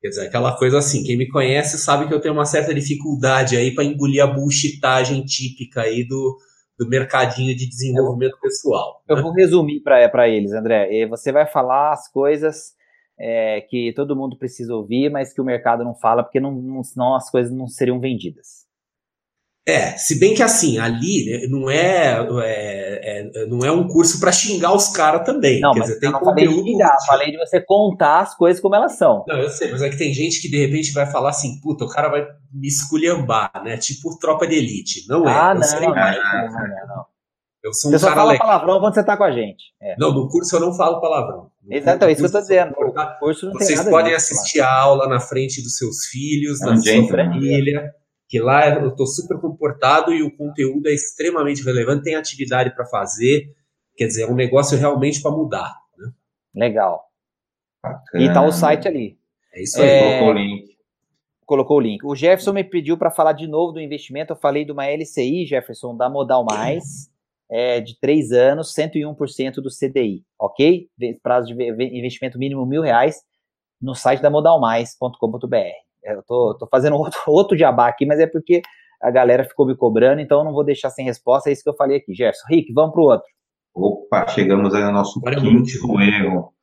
[0.00, 3.56] Quer dizer, aquela coisa assim, quem me conhece sabe que eu tenho uma certa dificuldade
[3.56, 6.36] aí para engolir a bullshitagem típica aí do,
[6.78, 9.02] do mercadinho de desenvolvimento pessoal.
[9.08, 9.22] Eu né?
[9.22, 11.06] vou resumir para eles, André.
[11.08, 12.72] Você vai falar as coisas
[13.22, 16.82] é, que todo mundo precisa ouvir, mas que o mercado não fala, porque não, não,
[16.82, 18.62] senão as coisas não seriam vendidas.
[19.64, 24.18] É, se bem que assim, ali né, não é, é, é, não é um curso
[24.18, 25.60] para xingar os caras também.
[25.60, 28.36] Não, Quer mas dizer, tem eu não falei de xingar, falei de você contar as
[28.36, 29.24] coisas como elas são.
[29.28, 31.84] Não, eu sei, mas é que tem gente que de repente vai falar assim, puta,
[31.84, 33.76] o cara vai me esculhambar, né?
[33.76, 35.06] Tipo tropa de elite.
[35.08, 35.32] Não é.
[35.32, 37.11] Ah, não, não, não, não, não.
[37.62, 38.46] Eu sou um você só fala legal.
[38.46, 39.72] palavrão quando você tá com a gente.
[39.80, 39.94] É.
[39.96, 41.50] Não, no curso eu não falo palavrão.
[41.70, 42.74] Exato, é isso que eu tô dizendo.
[43.20, 47.08] Curso não Vocês podem assistir a aula na frente dos seus filhos, é na sua
[47.08, 47.92] família,
[48.28, 52.84] que lá eu tô super comportado e o conteúdo é extremamente relevante, tem atividade para
[52.84, 53.54] fazer.
[53.96, 55.72] Quer dizer, é um negócio realmente para mudar.
[55.96, 56.10] Né?
[56.54, 57.04] Legal.
[57.82, 58.24] Bacana.
[58.24, 59.18] E tá o site ali.
[59.54, 59.88] É isso aí.
[59.88, 60.18] É...
[60.18, 60.72] Colocou o link.
[61.44, 62.06] Colocou o link.
[62.06, 64.32] O Jefferson me pediu para falar de novo do investimento.
[64.32, 67.11] Eu falei de uma LCI, Jefferson, da Modal Mais,
[67.52, 70.88] é, de três anos, 101% do CDI, ok?
[71.22, 73.16] Prazo de investimento mínimo mil reais
[73.80, 75.56] no site da modalmais.com.br.
[76.02, 78.62] Eu tô, tô fazendo outro, outro jabá aqui, mas é porque
[79.02, 81.50] a galera ficou me cobrando, então eu não vou deixar sem resposta.
[81.50, 82.46] É isso que eu falei aqui, Jefferson.
[82.48, 83.26] Rick, vamos pro outro.
[83.74, 86.54] Opa, chegamos aí no nosso Agora quinto erro,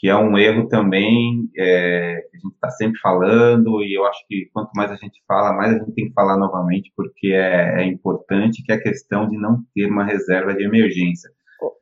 [0.00, 4.26] que é um erro também é, que a gente está sempre falando, e eu acho
[4.26, 7.82] que quanto mais a gente fala, mais a gente tem que falar novamente, porque é,
[7.82, 11.30] é importante, que é a questão de não ter uma reserva de emergência.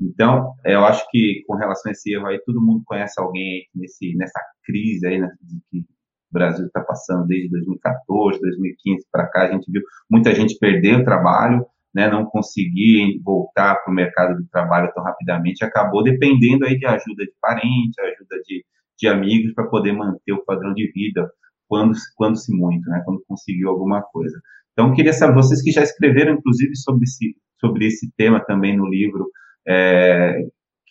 [0.01, 4.17] Então, eu acho que com relação a esse erro aí, todo mundo conhece alguém nesse,
[4.17, 5.31] nessa crise aí, né,
[5.71, 5.85] que o
[6.33, 11.05] Brasil está passando desde 2014, 2015 para cá, a gente viu muita gente perder o
[11.05, 11.65] trabalho,
[11.99, 16.87] né, não conseguir voltar para o mercado de trabalho tão rapidamente, acabou dependendo aí de
[16.87, 18.65] ajuda de parente, ajuda de,
[18.97, 21.29] de amigos para poder manter o padrão de vida,
[21.67, 24.39] quando, quando se muito, né, quando conseguiu alguma coisa.
[24.73, 28.87] Então, queria saber, vocês que já escreveram, inclusive, sobre esse, sobre esse tema também no
[28.87, 29.27] livro,
[29.67, 30.39] é,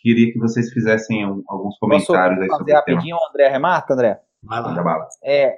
[0.01, 4.19] queria que vocês fizessem alguns comentários Posso aí sobre fazer rapidinho, André, remata, André?
[4.43, 5.07] Vai lá.
[5.23, 5.55] É,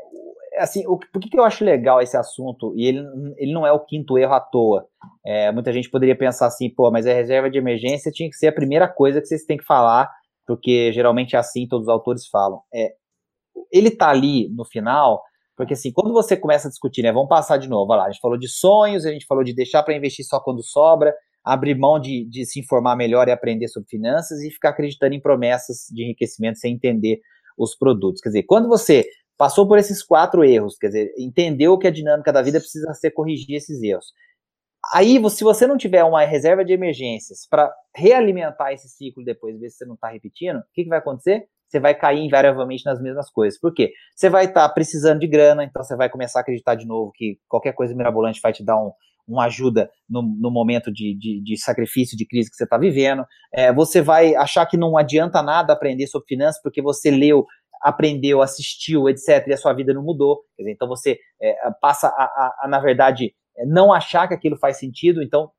[0.60, 2.74] assim, o, por que, que eu acho legal esse assunto?
[2.76, 3.00] E ele,
[3.38, 4.86] ele não é o quinto erro à toa.
[5.26, 8.48] É, muita gente poderia pensar assim, pô, mas a reserva de emergência tinha que ser
[8.48, 10.10] a primeira coisa que vocês têm que falar,
[10.46, 12.62] porque geralmente é assim, todos os autores falam.
[12.74, 12.94] É,
[13.72, 15.24] ele tá ali no final,
[15.56, 18.22] porque assim, quando você começa a discutir, né, vamos passar de novo, lá, a gente
[18.22, 22.00] falou de sonhos, a gente falou de deixar para investir só quando sobra, abrir mão
[22.00, 26.04] de, de se informar melhor e aprender sobre finanças e ficar acreditando em promessas de
[26.04, 27.20] enriquecimento sem entender
[27.58, 28.22] os produtos.
[28.22, 29.06] Quer dizer, quando você
[29.40, 33.12] passou por esses quatro erros, quer dizer, entendeu que a dinâmica da vida precisa ser
[33.12, 34.08] corrigir esses erros.
[34.94, 39.70] Aí, se você não tiver uma reserva de emergências para realimentar esse ciclo depois, ver
[39.70, 41.46] se você não está repetindo, o que, que vai acontecer?
[41.70, 43.58] Você vai cair invariavelmente nas mesmas coisas.
[43.58, 43.94] Por quê?
[44.14, 47.12] Você vai estar tá precisando de grana, então você vai começar a acreditar de novo
[47.14, 48.92] que qualquer coisa mirabolante vai te dar um,
[49.30, 53.24] uma ajuda no, no momento de, de, de, sacrifício, de crise que você está vivendo.
[53.54, 57.46] É, você vai achar que não adianta nada aprender sobre finanças porque você leu
[57.82, 60.42] aprendeu, assistiu, etc., e a sua vida não mudou.
[60.58, 64.58] Dizer, então você é, passa a, a, a, na verdade, é, não achar que aquilo
[64.58, 65.52] faz sentido, então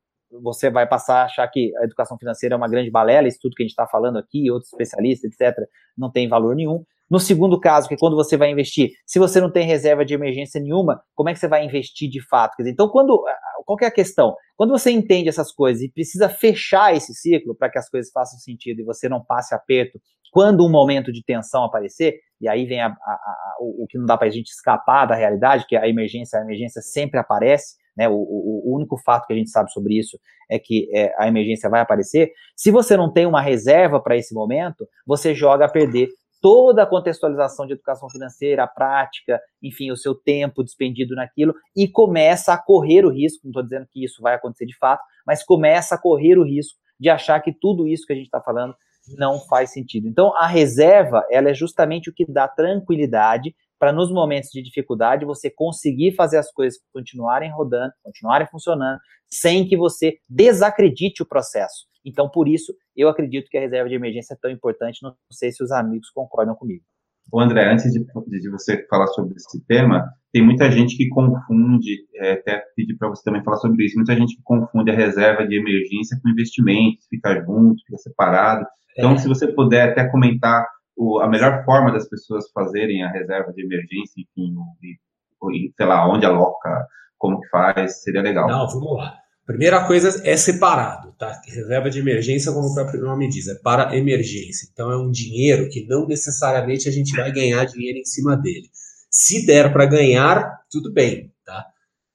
[0.42, 3.54] você vai passar a achar que a educação financeira é uma grande balela, isso tudo
[3.54, 5.56] que a gente está falando aqui, outros especialistas, etc.,
[5.96, 6.84] não tem valor nenhum.
[7.10, 10.14] No segundo caso, que é quando você vai investir, se você não tem reserva de
[10.14, 12.54] emergência nenhuma, como é que você vai investir de fato?
[12.56, 13.20] Dizer, então, quando
[13.64, 14.34] qual é a questão?
[14.56, 18.38] Quando você entende essas coisas e precisa fechar esse ciclo para que as coisas façam
[18.38, 20.00] sentido e você não passe aperto
[20.32, 24.06] quando um momento de tensão aparecer, e aí vem a, a, a, o, que não
[24.06, 28.08] dá para a gente escapar da realidade, que a emergência, a emergência sempre aparece, né?
[28.08, 31.26] O, o, o único fato que a gente sabe sobre isso é que é, a
[31.26, 32.30] emergência vai aparecer.
[32.56, 36.08] Se você não tem uma reserva para esse momento, você joga a perder
[36.40, 41.86] toda a contextualização de educação financeira, a prática, enfim, o seu tempo despendido naquilo, e
[41.86, 45.44] começa a correr o risco, não estou dizendo que isso vai acontecer de fato, mas
[45.44, 48.74] começa a correr o risco de achar que tudo isso que a gente está falando
[49.16, 50.06] não faz sentido.
[50.06, 55.24] Então, a reserva, ela é justamente o que dá tranquilidade para nos momentos de dificuldade
[55.24, 61.86] você conseguir fazer as coisas continuarem rodando, continuarem funcionando, sem que você desacredite o processo.
[62.04, 65.02] Então, por isso, eu acredito que a reserva de emergência é tão importante.
[65.02, 66.84] Não sei se os amigos concordam comigo.
[67.32, 72.04] O André, antes de, de você falar sobre esse tema, tem muita gente que confunde,
[72.16, 75.46] é, até pedir para você também falar sobre isso, muita gente que confunde a reserva
[75.46, 78.66] de emergência com investimentos, fica junto, fica separado.
[78.98, 79.18] Então, é.
[79.18, 83.64] se você puder até comentar o, a melhor forma das pessoas fazerem a reserva de
[83.64, 86.84] emergência, enfim, e, sei lá, onde aloca,
[87.16, 88.48] como que faz, seria legal.
[88.48, 89.14] Não, vamos lá.
[89.50, 91.42] Primeira coisa é separado, tá?
[91.44, 94.68] Reserva de emergência, como o próprio nome diz, é para emergência.
[94.72, 98.70] Então é um dinheiro que não necessariamente a gente vai ganhar dinheiro em cima dele.
[99.10, 101.66] Se der para ganhar, tudo bem, tá?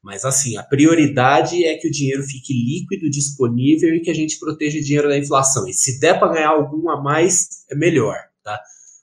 [0.01, 4.39] Mas assim, a prioridade é que o dinheiro fique líquido, disponível e que a gente
[4.39, 5.67] proteja o dinheiro da inflação.
[5.67, 8.15] E se der para ganhar algum a mais, é melhor,
[8.45, 8.57] tá?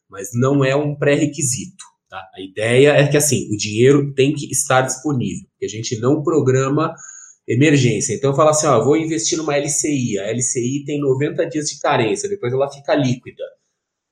[0.09, 1.85] Mas não é um pré-requisito.
[2.09, 2.27] Tá?
[2.35, 6.23] A ideia é que assim, o dinheiro tem que estar disponível, porque a gente não
[6.23, 6.95] programa
[7.47, 8.15] emergência.
[8.15, 10.19] Então eu falo assim, ó, vou investir numa LCI.
[10.19, 13.43] A LCI tem 90 dias de carência, depois ela fica líquida.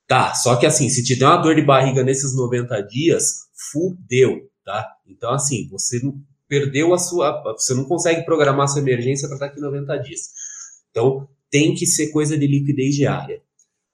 [0.06, 4.50] Tá, só que assim, se te der uma dor de barriga nesses 90 dias, fudeu,
[4.64, 4.84] tá?
[5.06, 9.60] Então assim, você não perdeu a sua, você não consegue programar sua emergência para daqui
[9.60, 10.20] 90 dias.
[10.90, 13.40] Então tem que ser coisa de liquidez diária.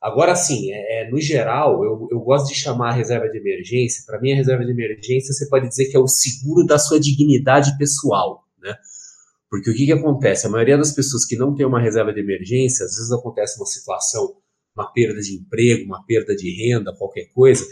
[0.01, 4.05] Agora sim, é, é, no geral, eu, eu gosto de chamar a reserva de emergência.
[4.07, 6.99] Para mim, a reserva de emergência você pode dizer que é o seguro da sua
[6.99, 8.75] dignidade pessoal, né?
[9.49, 10.47] Porque o que, que acontece?
[10.47, 13.67] A maioria das pessoas que não tem uma reserva de emergência, às vezes acontece uma
[13.67, 14.35] situação,
[14.75, 17.65] uma perda de emprego, uma perda de renda, qualquer coisa,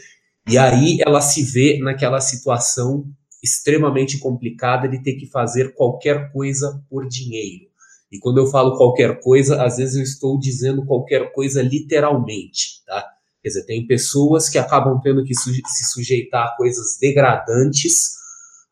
[0.48, 3.04] e aí ela se vê naquela situação
[3.42, 7.64] extremamente complicada de ter que fazer qualquer coisa por dinheiro.
[8.10, 13.04] E quando eu falo qualquer coisa, às vezes eu estou dizendo qualquer coisa literalmente, tá?
[13.42, 18.12] Quer dizer, tem pessoas que acabam tendo que se sujeitar a coisas degradantes,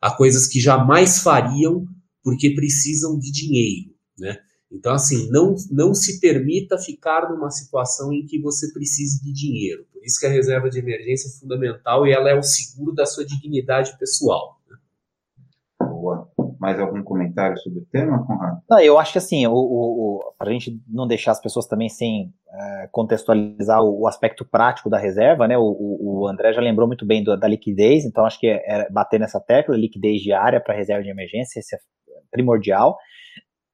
[0.01, 1.85] a coisas que jamais fariam
[2.23, 4.37] porque precisam de dinheiro, né?
[4.73, 9.85] Então, assim, não, não se permita ficar numa situação em que você precise de dinheiro.
[9.93, 13.05] Por isso que a reserva de emergência é fundamental e ela é o seguro da
[13.05, 14.57] sua dignidade pessoal.
[14.67, 14.77] Né?
[15.79, 16.27] Boa.
[16.59, 18.61] Mais algum comentário sobre o tema, Conrado?
[18.67, 21.89] Não, eu acho que assim, o, o, para a gente não deixar as pessoas também
[21.89, 25.57] sem é, contextualizar o, o, aspecto prático da reserva, né?
[25.57, 25.61] O,
[25.99, 29.19] o, André já lembrou muito bem do, da liquidez, então acho que é, é bater
[29.19, 31.79] nessa tecla, liquidez diária para reserva de emergência, esse é
[32.31, 32.97] primordial.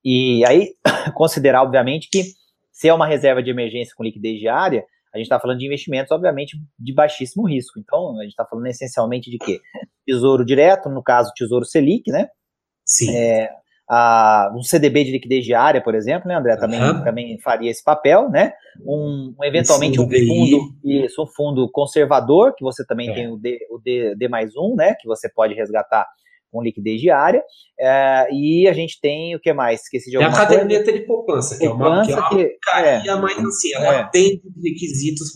[0.03, 0.69] E aí,
[1.15, 2.23] considerar, obviamente, que
[2.71, 6.11] se é uma reserva de emergência com liquidez diária, a gente está falando de investimentos,
[6.11, 7.79] obviamente, de baixíssimo risco.
[7.79, 9.59] Então, a gente está falando essencialmente de quê?
[10.05, 12.27] Tesouro direto, no caso, Tesouro Selic, né?
[12.85, 13.15] Sim.
[13.15, 13.49] É,
[13.89, 16.55] a, um CDB de liquidez diária, por exemplo, né, André?
[16.57, 17.03] Também, uhum.
[17.03, 18.53] também faria esse papel, né?
[18.85, 23.13] Um, eventualmente um fundo, isso, um fundo conservador, que você também é.
[23.13, 24.93] tem o, D, o D, D mais um, né?
[24.93, 26.07] Que você pode resgatar
[26.51, 27.43] com liquidez diária.
[27.79, 29.81] É, e a gente tem o que mais?
[29.81, 30.47] Esqueci de alguma coisa.
[30.47, 33.45] Tem a caderneta de poupança, que poupança, é uma, que é uma porcaria, é, mas
[33.45, 34.09] assim, ela é.
[34.11, 35.31] tem requisitos.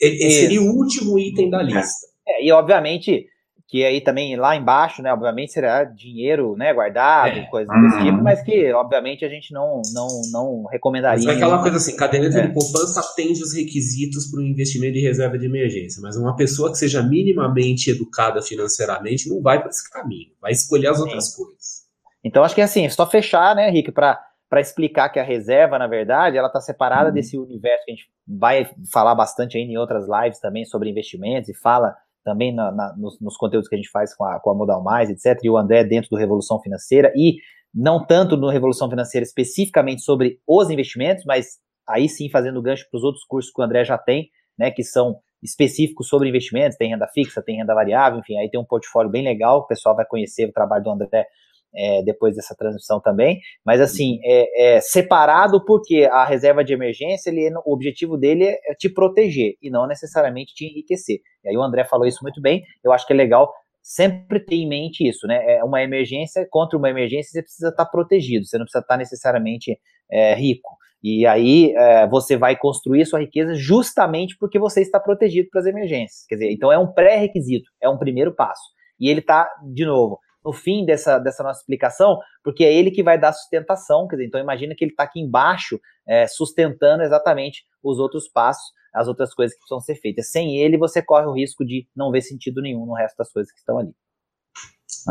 [0.00, 2.06] Esse seria o último item da lista.
[2.26, 3.26] É, e obviamente
[3.74, 7.46] que aí também lá embaixo, né, obviamente será dinheiro, né, guardado, é.
[7.46, 8.22] coisa desse tipo, uhum.
[8.22, 11.24] mas que obviamente a gente não não não recomendaria.
[11.24, 12.46] Mas é aquela coisa assim, caderneta é.
[12.46, 16.70] de poupança atende os requisitos para o investimento de reserva de emergência, mas uma pessoa
[16.70, 21.02] que seja minimamente educada financeiramente não vai para esse caminho, vai escolher as Sim.
[21.02, 21.84] outras coisas.
[22.22, 25.80] Então acho que é assim, só fechar, né, Rick, para para explicar que a reserva,
[25.80, 27.14] na verdade, ela está separada uhum.
[27.14, 31.48] desse universo que a gente vai falar bastante ainda em outras lives também sobre investimentos
[31.48, 34.50] e fala também na, na, nos, nos, conteúdos que a gente faz com a, com
[34.50, 37.36] a Modal Mais, etc., e o André dentro do Revolução Financeira, e
[37.74, 41.58] não tanto no Revolução Financeira especificamente sobre os investimentos, mas
[41.88, 44.82] aí sim fazendo gancho para os outros cursos que o André já tem, né, que
[44.82, 49.10] são específicos sobre investimentos, tem renda fixa, tem renda variável, enfim, aí tem um portfólio
[49.10, 51.26] bem legal, o pessoal vai conhecer o trabalho do André
[51.74, 57.30] é, depois dessa transmissão também, mas assim, é, é, separado porque a reserva de emergência,
[57.30, 61.18] ele, o objetivo dele é te proteger e não necessariamente te enriquecer.
[61.44, 63.52] E aí o André falou isso muito bem, eu acho que é legal
[63.82, 65.56] sempre ter em mente isso, né?
[65.56, 69.78] É uma emergência, contra uma emergência você precisa estar protegido, você não precisa estar necessariamente
[70.10, 70.70] é, rico.
[71.02, 75.66] E aí é, você vai construir sua riqueza justamente porque você está protegido para as
[75.66, 76.24] emergências.
[76.26, 78.62] Quer dizer, então é um pré-requisito, é um primeiro passo.
[78.98, 83.02] E ele está, de novo, no fim dessa, dessa nossa explicação, porque é ele que
[83.02, 87.64] vai dar sustentação, quer dizer, então imagina que ele está aqui embaixo é, sustentando exatamente
[87.82, 90.30] os outros passos, as outras coisas que precisam ser feitas.
[90.30, 93.50] Sem ele, você corre o risco de não ver sentido nenhum no resto das coisas
[93.50, 93.92] que estão ali.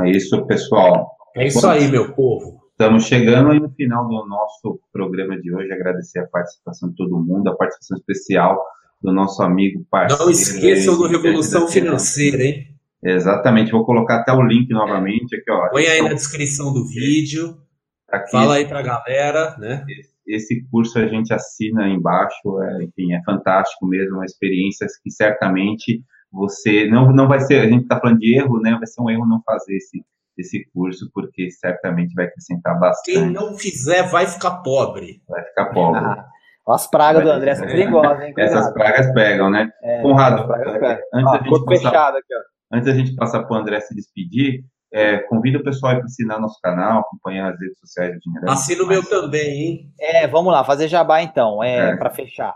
[0.01, 1.11] É isso, pessoal.
[1.36, 2.61] É isso aí, meu povo.
[2.71, 5.71] Estamos chegando aí no final do nosso programa de hoje.
[5.71, 8.63] Agradecer a participação de todo mundo, a participação especial
[9.01, 10.23] do nosso amigo parceiro.
[10.23, 12.72] Não esqueçam do Revolução Financeira, hein?
[13.03, 15.69] Exatamente, vou colocar até o link novamente aqui, ó.
[15.69, 17.57] Põe aí na descrição do vídeo.
[18.09, 19.85] Aqui, Fala aí para a galera, né?
[20.25, 26.01] Esse curso a gente assina embaixo, é, enfim, é fantástico mesmo, uma experiência que certamente
[26.31, 28.71] você não não vai ser, a gente está falando de erro, né?
[28.71, 30.03] Vai ser um erro não fazer esse
[30.37, 33.19] esse curso, porque certamente vai acrescentar bastante.
[33.19, 35.21] Quem não fizer vai ficar pobre.
[35.27, 36.01] Vai ficar pobre.
[36.65, 38.33] Ah, as pragas do André são perigosas, hein?
[38.37, 39.69] Essas pragas pegam, né?
[39.83, 41.89] É, Conrado, antes da gente passar...
[41.89, 42.52] fechado aqui, ó.
[42.74, 46.41] Antes da gente passar para o André se despedir, é, convido o pessoal para assinar
[46.41, 48.49] nosso canal, acompanhar as redes sociais do Dinheiro.
[48.49, 49.93] Assina o meu também, hein?
[49.99, 51.95] É, vamos lá, fazer jabá então, é, é.
[51.95, 52.55] para fechar.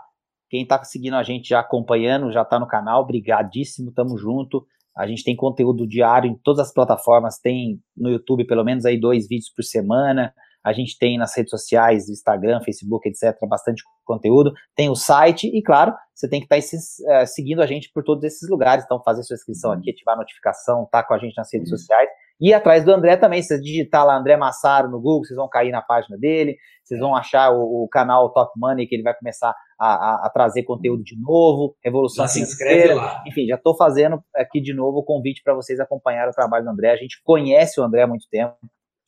[0.50, 4.66] Quem está seguindo a gente já acompanhando, já está no canal, brigadíssimo, tamo junto.
[4.96, 8.98] A gente tem conteúdo diário em todas as plataformas, tem no YouTube pelo menos aí
[8.98, 10.32] dois vídeos por semana.
[10.64, 14.52] A gente tem nas redes sociais, Instagram, Facebook, etc., bastante conteúdo.
[14.74, 18.02] Tem o site e, claro, você tem que estar tá, uh, seguindo a gente por
[18.02, 18.84] todos esses lugares.
[18.84, 22.08] Então, fazer sua inscrição aqui, ativar a notificação, tá com a gente nas redes sociais.
[22.40, 25.48] E atrás do André também, se você digitar lá André Massaro no Google, vocês vão
[25.48, 29.12] cair na página dele, vocês vão achar o, o canal Top Money, que ele vai
[29.12, 33.24] começar a, a, a trazer conteúdo de novo, Revolução já se inscreve lá.
[33.26, 36.70] Enfim, já estou fazendo aqui de novo o convite para vocês acompanhar o trabalho do
[36.70, 36.92] André.
[36.92, 38.54] A gente conhece o André há muito tempo,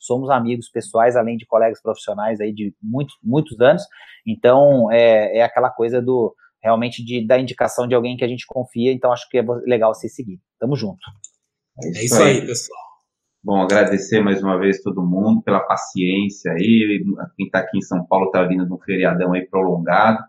[0.01, 3.83] somos amigos pessoais, além de colegas profissionais aí de muito, muitos anos.
[4.27, 8.45] Então, é, é aquela coisa do realmente de, da indicação de alguém que a gente
[8.45, 8.91] confia.
[8.91, 10.39] Então, acho que é legal você seguir.
[10.59, 10.99] Tamo junto.
[11.83, 12.79] É isso, é isso aí, aí, pessoal.
[13.43, 17.03] Bom, agradecer mais uma vez todo mundo pela paciência aí.
[17.35, 20.19] Quem está aqui em São Paulo está vindo de um feriadão aí prolongado.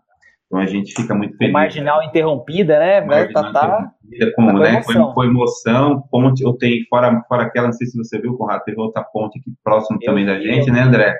[0.53, 1.51] Então a gente fica muito feliz.
[1.51, 2.05] Marginal né?
[2.05, 3.01] interrompida, né?
[3.01, 3.91] Marginal tá, tá,
[4.35, 4.83] como, tá né?
[4.83, 6.03] Foi, foi, emoção.
[6.11, 9.39] Ponte, eu tenho, fora, fora aquela, não sei se você viu, Conrado, teve outra ponte
[9.39, 11.15] aqui próximo eu também vi, da gente, né, André?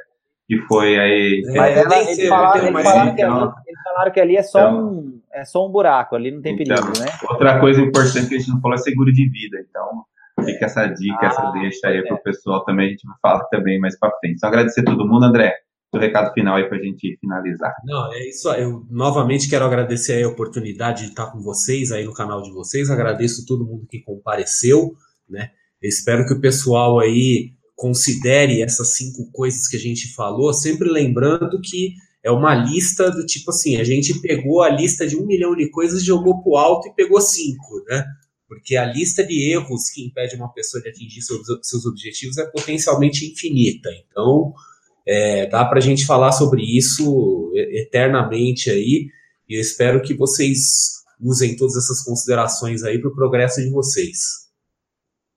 [0.47, 1.41] Que foi aí.
[1.47, 4.88] Mas ela, eles, falaram, eles, falaram que ali, eles falaram que ali é só, então,
[4.88, 7.07] um, é só um buraco, ali não tem então, perigo, né?
[7.27, 9.57] Outra coisa importante que a gente não falou é seguro de vida.
[9.67, 10.03] Então,
[10.45, 12.01] fica essa dica, ah, essa deixa aí é.
[12.03, 14.36] para o pessoal também, a gente vai falar também mais para frente.
[14.36, 15.55] Então, agradecer a todo mundo, André
[15.97, 17.73] o recado final aí para a gente finalizar.
[17.85, 18.49] Não, é isso.
[18.51, 22.89] Eu novamente quero agradecer a oportunidade de estar com vocês aí no canal de vocês.
[22.89, 24.95] Agradeço todo mundo que compareceu,
[25.29, 25.49] né?
[25.81, 31.59] Espero que o pessoal aí considere essas cinco coisas que a gente falou, sempre lembrando
[31.61, 35.53] que é uma lista do tipo assim, a gente pegou a lista de um milhão
[35.53, 38.05] de coisas, jogou para o alto e pegou cinco, né?
[38.47, 43.29] Porque a lista de erros que impede uma pessoa de atingir seus objetivos é potencialmente
[43.29, 43.89] infinita.
[44.07, 44.53] Então,
[45.06, 49.08] é, dá para a gente falar sobre isso eternamente aí,
[49.47, 54.43] e eu espero que vocês usem todas essas considerações aí para o progresso de vocês.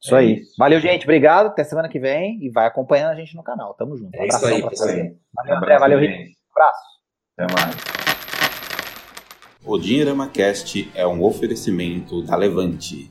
[0.03, 0.41] Isso é aí.
[0.41, 0.55] Isso.
[0.59, 1.05] Valeu, gente.
[1.05, 1.47] Obrigado.
[1.47, 2.39] Até semana que vem.
[2.41, 3.75] E vai acompanhando a gente no canal.
[3.75, 4.17] Tamo junto.
[4.17, 4.89] Um é isso aí, pessoal.
[5.35, 5.79] Valeu, André.
[5.79, 6.14] Valeu, Rick.
[6.14, 6.81] Um abraço.
[7.39, 7.77] Até mais.
[9.64, 13.11] O Dinheirama Cast é um oferecimento da Levante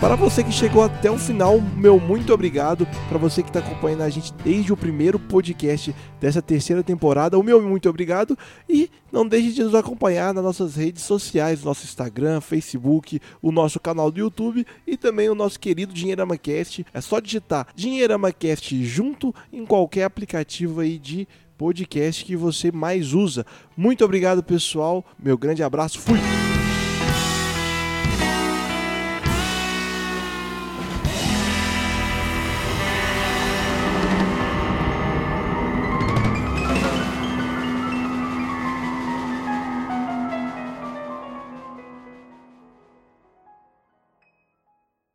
[0.00, 2.86] Para você que chegou até o final, meu muito obrigado.
[3.06, 7.42] Para você que está acompanhando a gente desde o primeiro podcast dessa terceira temporada, o
[7.42, 8.36] meu muito obrigado.
[8.66, 13.78] E não deixe de nos acompanhar nas nossas redes sociais, nosso Instagram, Facebook, o nosso
[13.78, 16.86] canal do YouTube e também o nosso querido DinheiramaCast.
[16.94, 21.28] É só digitar DinheiramaCast junto em qualquer aplicativo aí de
[21.58, 23.44] podcast que você mais usa.
[23.76, 25.04] Muito obrigado, pessoal.
[25.22, 26.00] Meu grande abraço.
[26.00, 26.18] Fui!